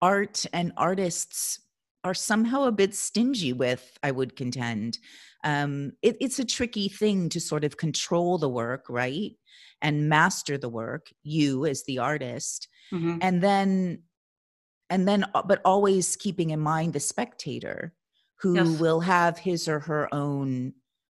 [0.00, 1.60] art and artists
[2.04, 4.98] are somehow a bit stingy with i would contend
[5.44, 9.32] um it, it's a tricky thing to sort of control the work right
[9.82, 13.18] and master the work you as the artist Mhm.
[13.20, 14.02] and then
[14.90, 17.94] and then uh, but always keeping in mind the spectator
[18.40, 18.80] who Yes.
[18.80, 20.74] will have his or her own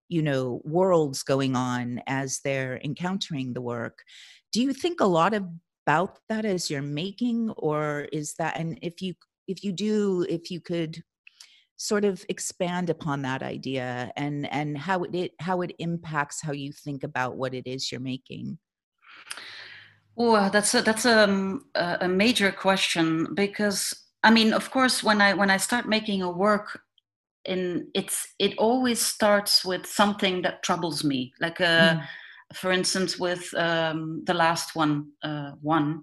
[0.09, 4.05] you know worlds going on as they're encountering the work
[4.53, 9.03] do you think a lot about that as you're making or is that and if
[9.03, 9.15] you
[9.49, 11.03] if you do if you could
[11.77, 16.73] sort of expand upon that idea and and how it, how it impacts how you
[16.73, 18.59] think about what it is you're making
[20.17, 25.21] Oh, that's a that's um, a, a major question because I mean, of course, when
[25.21, 26.83] I when I start making a work,
[27.47, 31.33] in it's it always starts with something that troubles me.
[31.41, 32.07] Like, a Mm.
[32.55, 36.03] For instance, with um, the last one, uh, one,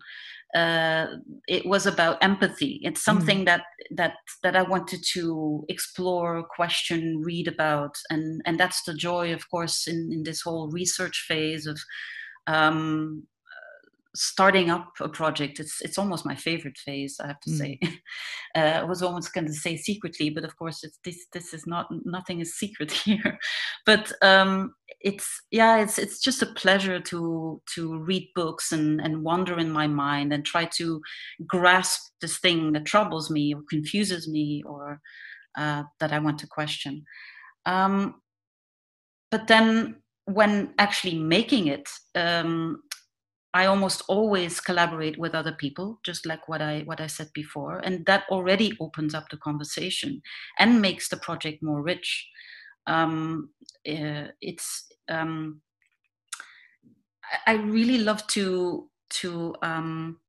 [0.55, 1.07] uh,
[1.47, 2.79] it was about empathy.
[2.83, 3.63] It's something that
[3.95, 9.49] that that I wanted to explore, question, read about, and and that's the joy, of
[9.49, 11.79] course, in in this whole research phase of.
[12.47, 13.27] Um,
[14.16, 17.57] starting up a project it's it's almost my favorite phase i have to Mm.
[17.57, 17.80] say.
[18.55, 21.68] Uh, i was almost going to say secretly but of course it's this this is
[21.68, 23.38] not nothing is secret here.
[23.86, 29.24] But um it's yeah it's it's just a pleasure to to read books and and
[29.24, 30.99] wander in my mind and try to
[31.45, 34.99] grasp this thing that troubles me or confuses me or
[35.57, 37.03] uh, that i want to question.
[37.68, 38.16] Um
[39.32, 42.82] but then when actually making it um
[43.53, 47.79] I almost always collaborate with other people, just like what I what I said before,
[47.79, 50.21] and that already opens up the conversation
[50.59, 52.27] and makes the project more rich.
[52.85, 53.49] Um,
[53.87, 55.61] uh, it's um,
[57.47, 58.89] I really love to
[59.21, 60.19] to um,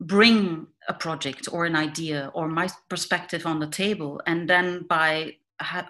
[0.00, 5.36] bring a project or an idea or my perspective on the table, and then by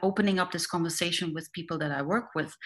[0.02, 2.56] opening up this conversation with people that I work with,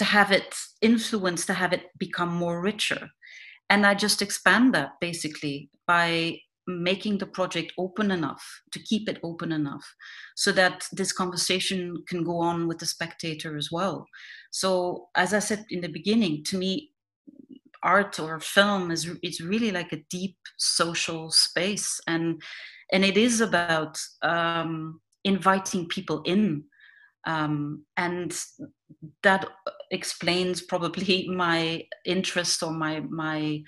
[0.00, 3.10] to have it influence, to have it become more richer.
[3.68, 8.42] And I just expand that basically by making the project open enough
[8.72, 9.84] to keep it open enough
[10.36, 14.06] so that this conversation can go on with the spectator as well.
[14.50, 16.92] So, as I said in the beginning, to me,
[17.82, 22.42] art or film is it's really like a deep social space and
[22.92, 26.64] and it is about um, inviting people in
[27.26, 28.38] um, and
[29.22, 29.46] that
[29.90, 33.62] explains probably my interest or my my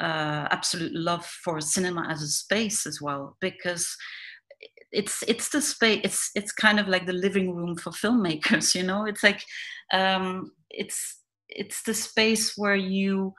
[0.00, 3.96] uh, absolute love for cinema as a space as well because
[4.90, 8.82] it's it's the space it's it's kind of like the living room for filmmakers you
[8.82, 9.04] know?
[9.04, 9.44] It's like
[9.92, 13.34] um, it's it's the space where you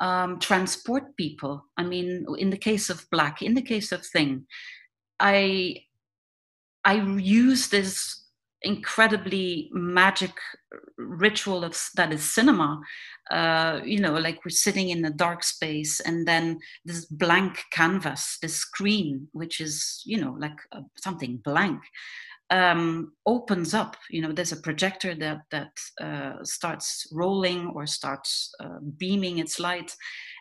[0.00, 1.64] um, transport people.
[1.76, 4.46] I mean in the case of black in the case of thing
[5.20, 5.76] i
[6.84, 8.24] i use this
[8.62, 10.32] incredibly magic
[10.96, 12.80] ritual of that is cinema.
[13.30, 18.38] Uh, you know like we're sitting in a dark space and then this blank canvas
[18.40, 21.80] this screen which is you know like uh, something blank
[22.50, 23.96] um, opens up.
[24.10, 29.60] You know there's a projector that that uh, starts rolling or starts uh, beaming its
[29.60, 29.94] light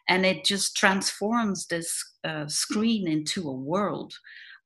[0.09, 4.13] and it just transforms this uh, screen into a world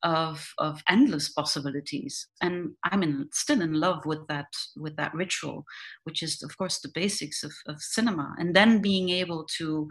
[0.03, 2.27] of of endless possibilities.
[2.41, 5.65] And i'm in, still in love with that with that ritual
[6.03, 8.33] which is of course the basics of, of cinema.
[8.37, 9.89] And then being able to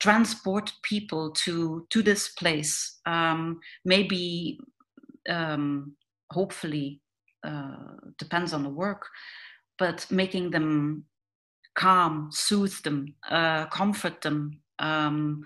[0.00, 4.58] transport people to to this place um, maybe
[5.28, 5.94] um,
[6.30, 7.00] hopefully
[7.46, 9.06] uh, depends on the work
[9.78, 11.04] but making them
[11.74, 15.42] calm soothe them uh, comfort them um,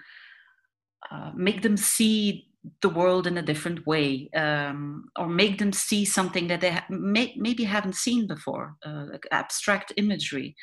[1.11, 2.47] uh, make them see
[2.81, 6.87] the world in a different way um, or make them see something that they ha-
[6.89, 10.55] may, maybe haven't seen before uh, like abstract imagery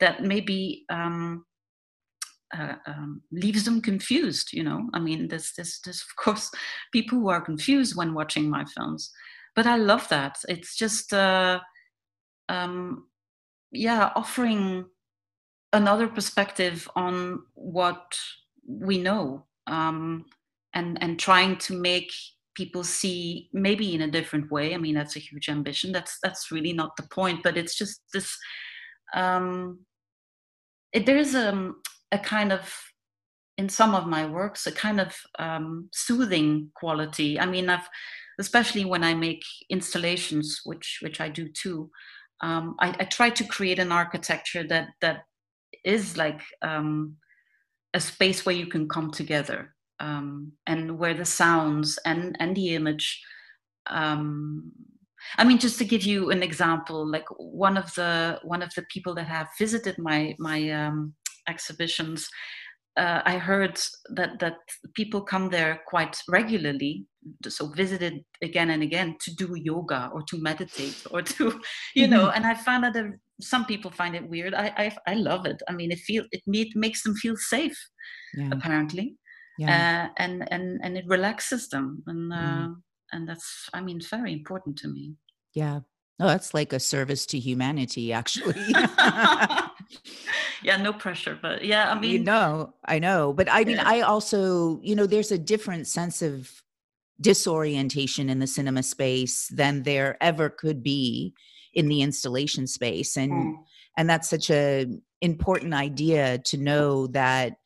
[0.00, 1.44] that maybe um,
[2.56, 4.88] uh, um, leaves them confused you know?
[4.92, 6.50] I mean there's, there's, there's of course
[6.92, 9.10] people who are confused when watching my films
[9.54, 10.36] but i love that.
[10.48, 11.60] It's just uh,
[12.50, 13.06] um,
[13.72, 14.84] yeah offering
[15.72, 18.14] another perspective on what
[18.68, 20.26] we know um,
[20.76, 22.12] and and trying to make
[22.54, 24.74] people see maybe in a different way.
[24.74, 25.92] I mean that's a huge ambition.
[25.92, 28.28] That's that's really not the point but it's just this
[29.14, 29.80] um
[30.92, 31.72] it, there is a,
[32.12, 32.62] a kind of
[33.58, 37.40] in some of my works a kind of um, soothing quality.
[37.40, 37.88] I mean i've
[38.38, 41.90] especially when I make installations, which which I do too.
[42.42, 45.22] Um, I, I, try to create an architecture that that
[45.84, 47.16] is like um,
[47.94, 52.74] a space where you can come together um, and where the sounds and and the
[52.74, 53.22] image
[53.88, 54.72] um,
[55.38, 58.84] I mean, just to give you an example, like one of the one of the
[58.90, 61.14] people that have visited my my um,
[61.48, 62.28] exhibitions,
[62.96, 63.78] uh, I heard
[64.10, 64.58] that that
[64.94, 67.06] people come there quite regularly,
[67.48, 71.60] so visited again and again to do yoga or to meditate or to,
[71.94, 72.26] you know.
[72.26, 72.36] Mm-hmm.
[72.36, 74.54] And I found that there, some people find it weird.
[74.54, 75.60] I, I, I love it.
[75.68, 77.76] I mean, it feel it, it makes them feel safe,
[78.34, 78.50] yeah.
[78.52, 79.16] apparently,
[79.58, 80.08] yeah.
[80.08, 82.36] Uh, and and and it relaxes them, and mm.
[82.36, 82.74] uh,
[83.12, 85.14] and that's I mean very important to me.
[85.54, 85.80] Yeah.
[86.18, 88.54] Oh, that's like a service to humanity, actually.
[90.62, 93.86] yeah, no pressure, but yeah, I mean, you know, I know, but I mean, yeah.
[93.86, 96.62] I also, you know, there's a different sense of
[97.20, 101.34] disorientation in the cinema space than there ever could be
[101.74, 103.54] in the installation space, and mm.
[103.98, 104.86] and that's such a
[105.20, 107.58] important idea to know that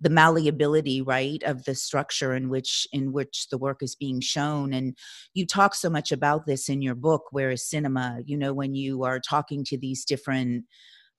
[0.00, 4.72] the malleability right of the structure in which in which the work is being shown
[4.74, 4.96] and
[5.32, 8.18] you talk so much about this in your book where is cinema?
[8.24, 10.64] You know when you are talking to these different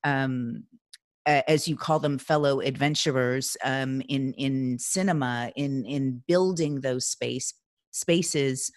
[0.03, 0.63] um
[1.25, 7.53] as you call them fellow adventurers um in in cinema in in building those space
[7.91, 8.71] spaces.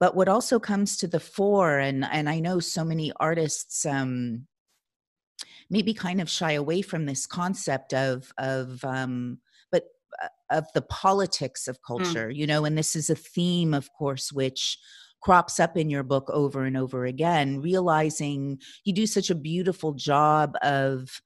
[0.00, 4.46] But what also comes to the fore and and i know so many artists um
[5.70, 9.38] maybe kind of shy away from this concept of of um,
[9.70, 9.84] but
[10.22, 11.86] uh, of the politics of mm.
[11.86, 12.36] culture, mm.
[12.36, 14.78] you know, and this is a theme, of course, which
[15.20, 19.92] crops up in your book over and over again, realizing you do such a beautiful
[19.92, 21.20] job of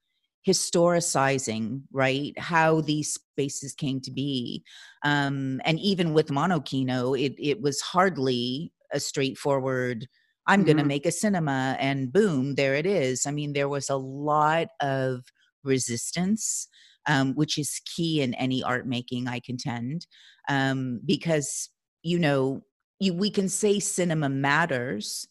[0.47, 4.65] historicizing right how these spaces came to be
[5.05, 10.09] um, and even with monokino it, it was hardly a straightforward
[10.47, 10.67] I'm mm-hmm.
[10.67, 13.27] going to make a cinema and boom, there it is.
[13.27, 15.25] I mean, there was a lot of
[15.65, 16.69] resistance,
[17.07, 20.07] um, which is key in any art making, I contend,
[20.49, 21.69] um, because,
[22.03, 22.63] you know,
[22.99, 25.27] you, we can say cinema matters,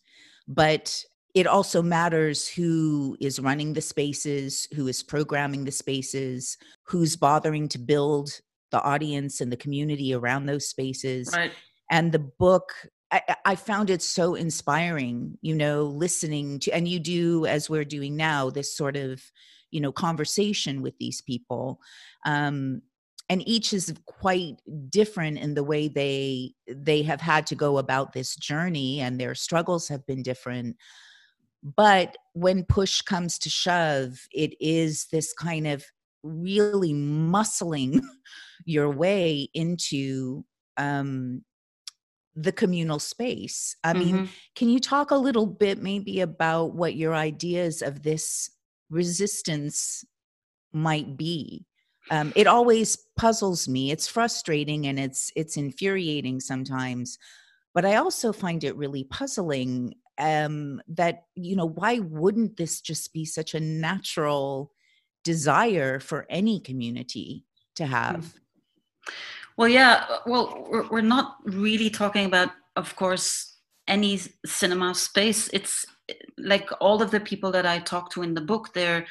[0.47, 1.03] but
[1.33, 7.69] it also matters who is running the spaces, who is programming the spaces, who's bothering
[7.69, 8.41] to build
[8.71, 11.29] the audience and the community around those spaces.
[11.33, 11.51] Right.
[11.89, 12.73] And the book
[13.11, 17.83] I, I, found it so inspiring, you know, listening to, and you do as we're
[17.83, 19.21] doing now, this sort of,
[19.69, 21.79] you know, conversation with these people.
[22.25, 22.81] Um,
[23.31, 28.11] and each is quite different in the way they they have had to go about
[28.11, 30.75] this journey and their struggles have been different
[31.63, 35.85] but when push comes to shove it is this kind of
[36.23, 38.01] really muscling
[38.65, 40.43] your way into
[40.77, 41.41] um
[42.35, 43.75] the communal space.
[43.83, 43.99] I mm-hmm.
[43.99, 48.49] mean, can you talk a little bit maybe about what your ideas of this
[48.89, 50.05] resistance
[50.71, 51.65] might be?
[52.09, 53.91] Um, it always puzzles me.
[53.91, 57.19] It's frustrating and it's it's infuriating sometimes,
[57.73, 63.13] but I also find it really puzzling um, that you know why wouldn't this just
[63.13, 64.71] be such a natural
[65.23, 67.91] desire for any community to hmm.
[67.91, 68.15] have?
[68.15, 68.37] Mm-hmm.
[69.57, 70.05] Well, yeah.
[70.09, 75.49] Uh, well, we're, we're not really talking about, of course, any cinema space.
[75.53, 79.05] It's eh, like all of the people that I talk to in the book, they're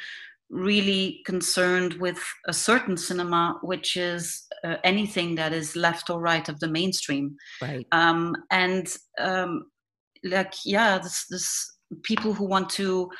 [0.50, 2.18] really concerned with
[2.48, 7.36] a certain cinema, which is uh, anything that is left or right of the mainstream.
[7.62, 7.86] Right.
[7.92, 9.66] Um, and um,
[10.24, 13.10] like, yeah, this, this people who want to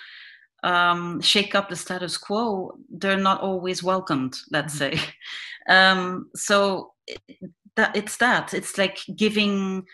[0.63, 4.37] um, shake up the status quo, they're not always welcomed.
[4.51, 4.97] Let's mm-hmm.
[4.97, 5.05] say.
[5.69, 6.95] Um, so
[7.77, 9.85] that it's that it's like giving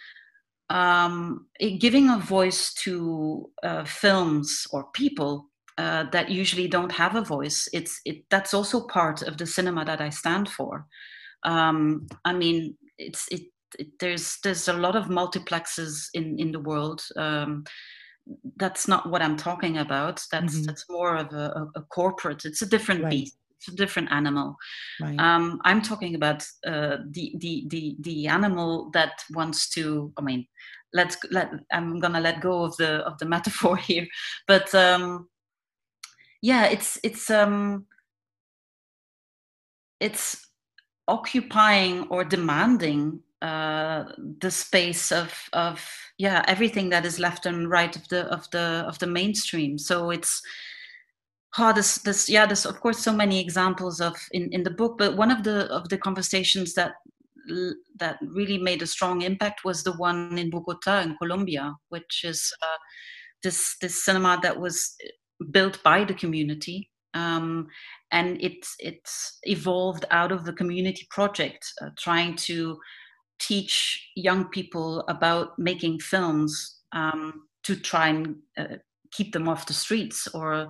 [0.71, 1.47] um,
[1.79, 5.47] giving a voice to uh, films or people
[5.79, 7.69] uh, that usually don't have a voice.
[7.73, 10.87] It's it that's also part of the cinema that I stand for.
[11.45, 13.43] Um, I mean, it's it,
[13.79, 17.03] it, There's there's a lot of multiplexes in in the world.
[17.17, 17.65] Um,
[18.57, 20.25] that's not what I'm talking about.
[20.33, 20.65] That's mm-hmm.
[20.65, 22.45] that's more of a, a, corporate.
[22.45, 23.11] It's a different right.
[23.11, 24.57] beast it's a different animal.
[25.01, 25.19] Right.
[25.19, 30.13] Um, I'm talking about uh, the, the the the animal that wants to.
[30.17, 30.47] I mean,
[30.93, 31.51] let's let.
[31.73, 34.07] I'm gonna let go of the of the metaphor here,
[34.47, 35.29] but um,
[36.43, 37.87] yeah, it's it's um,
[40.01, 40.47] it's
[41.09, 44.05] occupying or demanding uh,
[44.41, 45.87] the space of of
[46.19, 49.79] yeah everything that is left and right of the of the of the mainstream.
[49.79, 50.43] So it's
[51.59, 54.99] oh, this, this, yeah, there's of course so many examples of in, in the book,
[54.99, 56.93] but one of the of the conversations that
[57.97, 62.53] that really made a strong impact was the one in Bogota in Colombia, which is
[62.63, 62.79] uh,
[63.43, 64.97] this this cinema that was
[65.53, 67.67] built by the community um,
[68.11, 72.79] and it it's evolved out of the community project uh, trying to
[73.39, 78.77] teach young people about making films um, to try and uh,
[79.13, 80.69] keep them off the streets or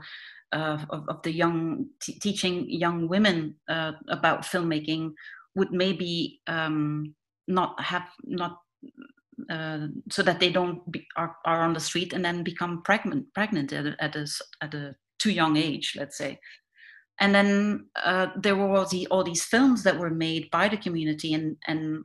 [0.56, 5.12] uh, of, of, the young t- teaching young women uh, about filmmaking
[5.54, 7.14] would maybe um,
[7.46, 8.58] not have not
[9.50, 13.26] uh, so that they don't be, are, are on the street and then become pregnant
[13.34, 14.26] pregnant at a, at a,
[14.62, 16.38] at a too young age let's say.
[17.18, 20.76] And then uh, there were all, the, all these films that were made by the
[20.76, 22.04] community and and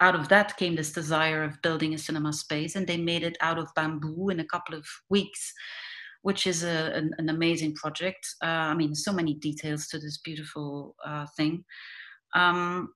[0.00, 3.38] out of that came this desire of building a cinema space and they made it
[3.40, 5.54] out of bamboo in a couple of weeks
[6.24, 8.26] which is a, an, an amazing project.
[8.42, 11.64] Uh, i mean so many details to this beautiful uh, thing.
[12.34, 12.92] Um,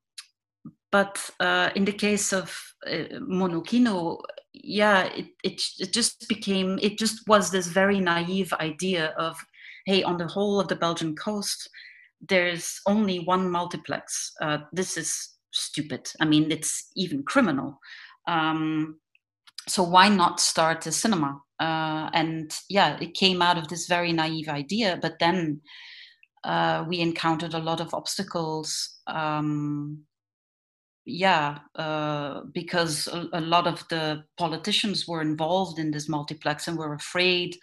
[0.91, 2.49] but uh, in the case of
[2.87, 4.19] uh, monokino
[4.55, 9.37] yeah it, it, it just became it just was this very naive idea of
[9.85, 11.69] hey on the whole of the belgian coast
[12.27, 14.33] there's only one multiplex.
[14.41, 16.11] Uh, this is stupid.
[16.21, 17.79] I mean it's even criminal.
[18.27, 18.99] Um,
[19.67, 24.13] so why not start a cinema uh, and yeah it came out of this very
[24.13, 25.61] naive idea but then
[26.45, 30.05] uh, we encountered a lot of obstacles um,
[31.09, 36.77] yeah, uh, because a, a, lot of the politicians were involved in this multiplex and
[36.77, 37.57] were afraid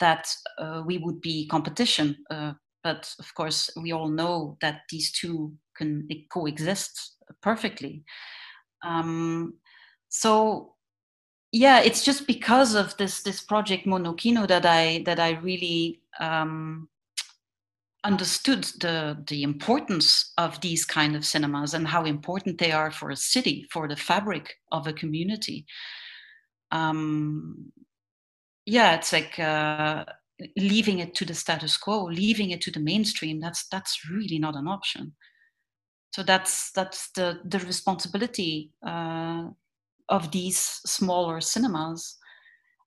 [0.00, 0.28] that
[0.58, 2.16] uh, we would be competition.
[2.28, 8.02] Uh, but of course, we all know that these two can coexist perfectly.
[8.84, 9.54] Um,
[10.08, 10.74] so
[11.52, 16.88] yeah, it's just because of this this project Monokino that I that I really um,
[18.04, 23.10] understood the the importance of these kind of cinemas and how important they are for
[23.10, 25.66] a city, for the fabric of a community.
[26.70, 27.70] Um,
[28.64, 30.06] yeah, it's like uh,
[30.56, 33.40] leaving it to the status quo, leaving it to the mainstream.
[33.40, 35.12] That's that's really not an option.
[36.14, 39.48] So that's that's the the responsibility uh,
[40.12, 42.18] of these smaller cinemas.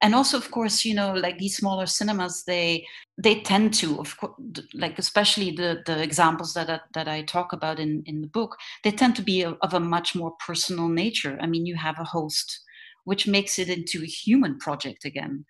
[0.01, 2.85] And also of course you know like these smaller cinemas they
[3.17, 4.33] they tend to of course
[4.73, 8.57] like especially the the examples that I, that I talk about in in the book
[8.83, 11.37] they tend to be of, of a much more personal nature.
[11.41, 12.61] I mean you have a host
[13.05, 15.45] which makes it into a human project again.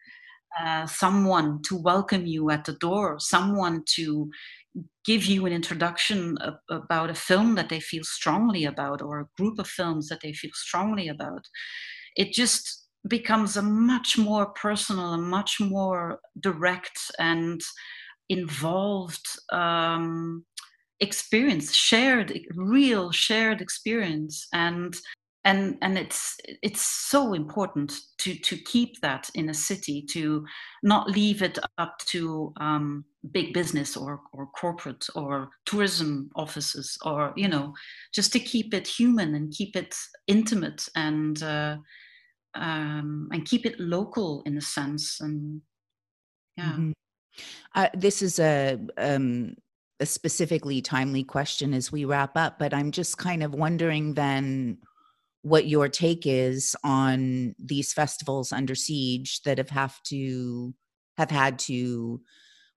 [0.61, 4.29] Uh, someone to welcome you at the door someone to
[5.05, 6.37] give you an introduction
[6.69, 10.33] about a film that they feel strongly about or a group of films that they
[10.33, 11.45] feel strongly about
[12.15, 17.61] it just becomes a much more personal and much more direct and
[18.29, 20.43] involved um,
[20.99, 24.47] experience shared real shared experience.
[24.53, 24.95] And
[25.45, 30.45] and and it's it's so important to to keep that in a city to
[30.83, 37.31] not leave it up to um, big business or or corporate or tourism offices or
[37.37, 37.73] you know
[38.13, 39.95] just to keep it human and keep it
[40.27, 41.77] intimate and uh,
[42.55, 45.19] um, and keep it local in a sense.
[45.21, 45.61] And
[46.57, 46.71] yeah.
[46.71, 46.91] Mm-hmm.
[47.75, 49.55] Uh, this is a um,
[49.99, 54.77] a specifically timely question as we wrap up, but I'm just kind of wondering then
[55.45, 60.73] what your take is on these festivals under siege that have have to
[61.17, 62.19] have had to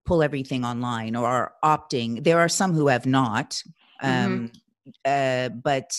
[0.04, 2.22] pull everything online or are opting.
[2.22, 3.62] There are some who have not,
[4.04, 4.34] mm-hmm.
[4.34, 4.52] um,
[5.06, 5.96] uh, but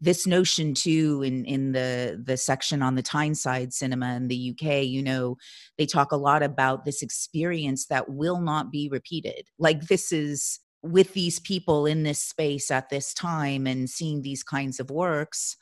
[0.00, 4.84] this notion too in in the the section on the Tyneside cinema in the UK,
[4.84, 5.36] you know,
[5.76, 9.46] they talk a lot about this experience that will not be repeated.
[9.58, 14.42] Like this is with these people in this space at this time and seeing these
[14.42, 15.54] kinds of works,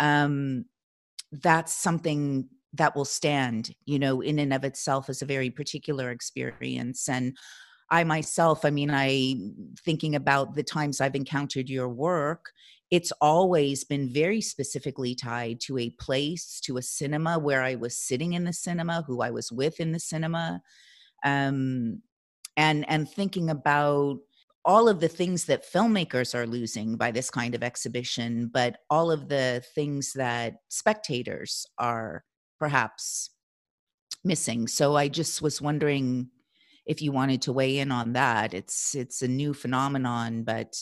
[0.00, 0.64] um,
[1.30, 6.10] that's something that will stand, you know, in and of itself as a very particular
[6.10, 7.08] experience.
[7.08, 7.36] And
[7.90, 9.36] I myself, I mean, I
[9.84, 12.52] thinking about the times I've encountered your work,
[12.90, 17.96] it's always been very specifically tied to a place, to a cinema where I was
[17.96, 20.62] sitting in the cinema, who I was with in the cinema,
[21.24, 22.02] um,
[22.56, 24.18] and and thinking about
[24.64, 29.10] all of the things that filmmakers are losing by this kind of exhibition, but all
[29.10, 32.24] of the things that spectators are
[32.58, 33.30] perhaps
[34.22, 34.68] missing.
[34.68, 36.28] So I just was wondering
[36.84, 38.52] if you wanted to weigh in on that.
[38.52, 40.74] It's it's a new phenomenon, but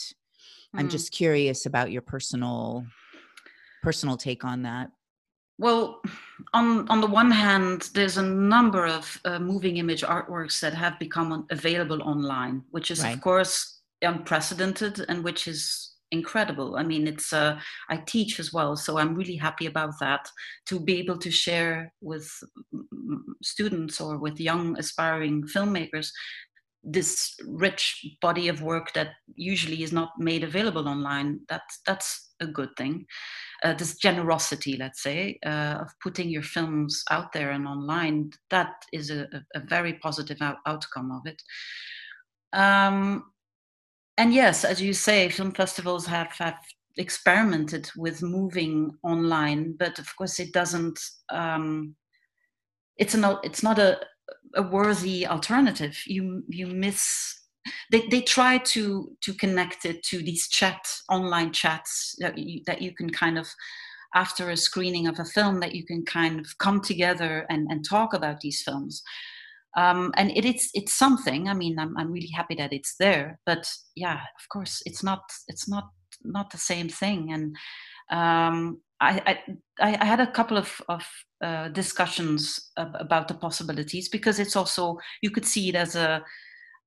[0.75, 0.91] i'm mm.
[0.91, 2.85] just curious about your personal
[3.83, 4.91] personal take on that
[5.59, 6.01] well
[6.55, 10.99] on on the one hand there's a number of uh, moving image artworks that have
[10.99, 13.15] become available online which is right.
[13.15, 16.77] of course unprecedented and which is incredible.
[16.77, 20.29] I mean, it's uh, I teach as well, so I'm really happy about that
[20.67, 22.31] to be able to share with
[23.43, 26.11] students or with young aspiring filmmakers
[26.83, 31.41] this rich body of work that usually is not made available online.
[31.49, 33.07] That's that's a good thing.
[33.65, 38.73] Uh, this generosity, let's say, uh, of putting your films out there and online, that
[38.93, 41.43] is a, a very positive out- outcome of it.
[42.53, 43.25] Um,
[44.17, 46.59] and yes, as you say, film festivals have, have
[46.97, 51.01] experimented with moving online, but of course it doesn't.
[51.31, 51.95] Um,
[52.97, 53.99] it's an it's not a,
[54.55, 55.97] a worthy alternative.
[56.07, 57.35] You you miss.
[57.91, 60.81] They, they try to to connect it to these chat
[61.11, 63.47] online chats that you, that you can kind of
[64.15, 67.85] after a screening of a film that you can kind of come together and, and
[67.87, 69.03] talk about these films
[69.77, 71.49] um, and it, it's it's something.
[71.49, 75.23] I mean, I'm I'm really happy that it's there, but yeah, of course, it's not
[75.47, 75.85] it's not
[76.25, 77.33] not the same thing.
[77.33, 77.57] And
[78.11, 79.39] um, I,
[79.79, 81.07] I I had a couple of of
[81.41, 86.23] uh, discussions about the possibilities because it's also you could see it as a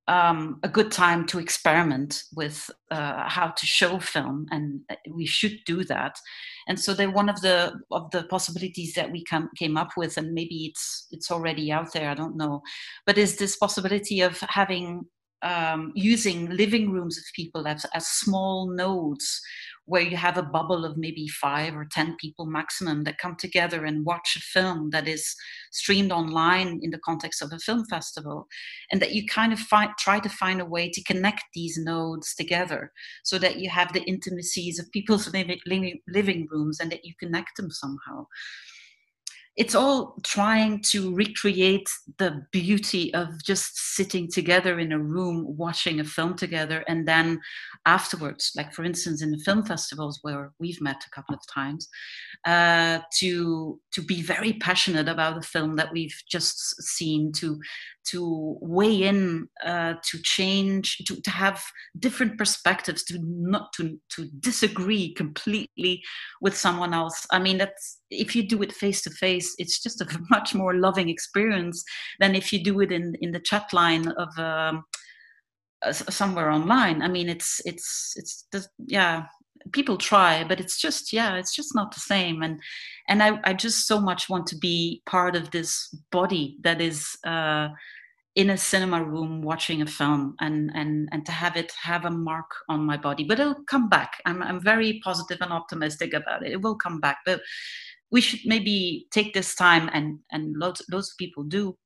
[0.08, 5.26] um, a good time to experiment with uh, how to show film, and uh, we
[5.26, 6.18] should do that.
[6.66, 10.16] And so they're one of the of the possibilities that we come, came up with,
[10.16, 12.10] and maybe it's it's already out there.
[12.10, 12.62] I don't know,
[13.06, 15.06] but is this possibility of having
[15.42, 19.40] um, using living rooms of people as, as small nodes
[19.86, 23.84] where you have a bubble of maybe five or ten people maximum that come together
[23.84, 25.34] and watch a film that is
[25.72, 28.46] streamed online in the context of a film festival
[28.90, 32.34] and that you kind of find, try to find a way to connect these nodes
[32.34, 32.92] together
[33.24, 35.32] so that you have the intimacies of people's
[35.66, 38.24] living, living rooms and that you connect them somehow
[39.56, 46.00] it's all trying to recreate the beauty of just sitting together in a room watching
[46.00, 47.38] a film together and then
[47.84, 51.88] afterwards like for instance in the film festivals where we've met a couple of times
[52.46, 57.60] uh, to to be very passionate about a film that we've just seen to
[58.04, 61.62] to weigh in uh, to change to, to have
[61.98, 66.02] different perspectives to not to to disagree completely
[66.40, 67.26] with someone else.
[67.30, 70.74] I mean that's if you do it face to face it's just a much more
[70.74, 71.84] loving experience
[72.20, 74.84] than if you do it in in the chat line of um,
[75.82, 77.02] uh, somewhere online.
[77.02, 79.26] I mean it's it's it's yeah
[79.72, 82.42] people try but it's just yeah it's just not the same.
[82.42, 82.60] And
[83.08, 87.16] and i i just so much want to be part of this body that is
[87.24, 87.68] uh
[88.34, 92.10] in a cinema room watching a film and and and to have it have a
[92.10, 93.24] mark on my body.
[93.24, 94.12] But it'll come back.
[94.24, 96.52] I'm i'm very positive and optimistic about it.
[96.52, 97.18] It will come back.
[97.26, 97.40] But
[98.12, 101.76] we should maybe take this time and and loads loads of people do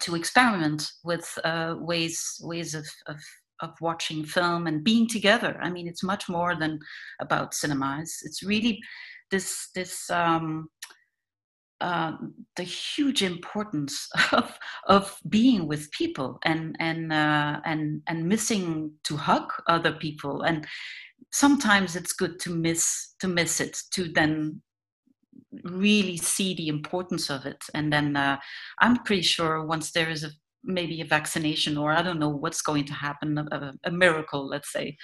[0.00, 3.20] to experiment with uh, ways ways of, of
[3.60, 5.58] of watching film and being together.
[5.62, 6.80] I mean, it's much more than
[7.20, 8.18] about cinemas.
[8.22, 8.80] It's really
[9.30, 10.68] this this um,
[11.80, 12.12] uh,
[12.56, 19.16] the huge importance of of being with people and and uh, and and missing to
[19.16, 20.66] hug other people and
[21.32, 24.62] sometimes it's good to miss to miss it to then
[25.62, 28.36] really see the importance of it and then uh,
[28.80, 30.30] i'm pretty sure once there is a
[30.64, 34.72] maybe a vaccination or I don't know what's going to happen, a, a miracle, let's
[34.72, 34.96] say.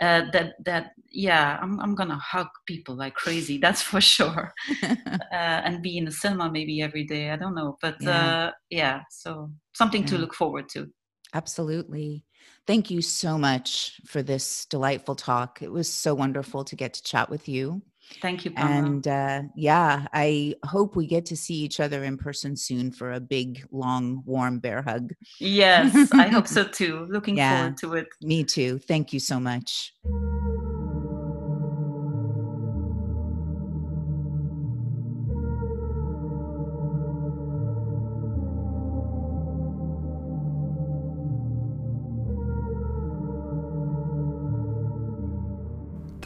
[0.00, 3.58] Uh, that that yeah, I'm I'm gonna hug people like crazy.
[3.62, 7.30] That's for sure, uh, and be in the cinema maybe every day.
[7.30, 10.08] I don't know, but yeah, uh, yeah so something yeah.
[10.08, 10.86] to look forward to.
[11.34, 12.24] Absolutely.
[12.66, 15.60] Thank you so much for this delightful talk.
[15.60, 17.82] It was so wonderful to get to chat with you.
[18.20, 18.86] Thank you, Pamela.
[18.86, 23.12] And uh, yeah, I hope we get to see each other in person soon for
[23.12, 25.12] a big, long, warm bear hug.
[25.38, 27.06] Yes, I hope so too.
[27.10, 28.08] Looking yeah, forward to it.
[28.22, 28.78] Me too.
[28.78, 29.94] Thank you so much.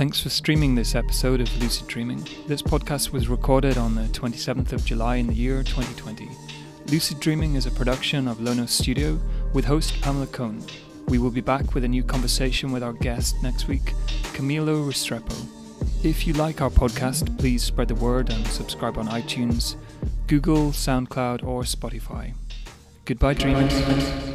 [0.04, 2.28] Thanks for streaming this episode of Lucid Dreaming.
[2.46, 6.28] This podcast was recorded on the 27th of July in the year 2020.
[6.88, 9.18] Lucid Dreaming is a production of Lono Studio
[9.54, 10.62] with host Pamela Cohn.
[11.08, 13.94] We will be back with a new conversation with our guest next week,
[14.34, 15.34] Camilo Restrepo.
[16.04, 19.76] If you like our podcast, please spread the word and subscribe on iTunes,
[20.26, 22.34] Google, SoundCloud, or Spotify.
[23.06, 24.33] Goodbye, dreamers.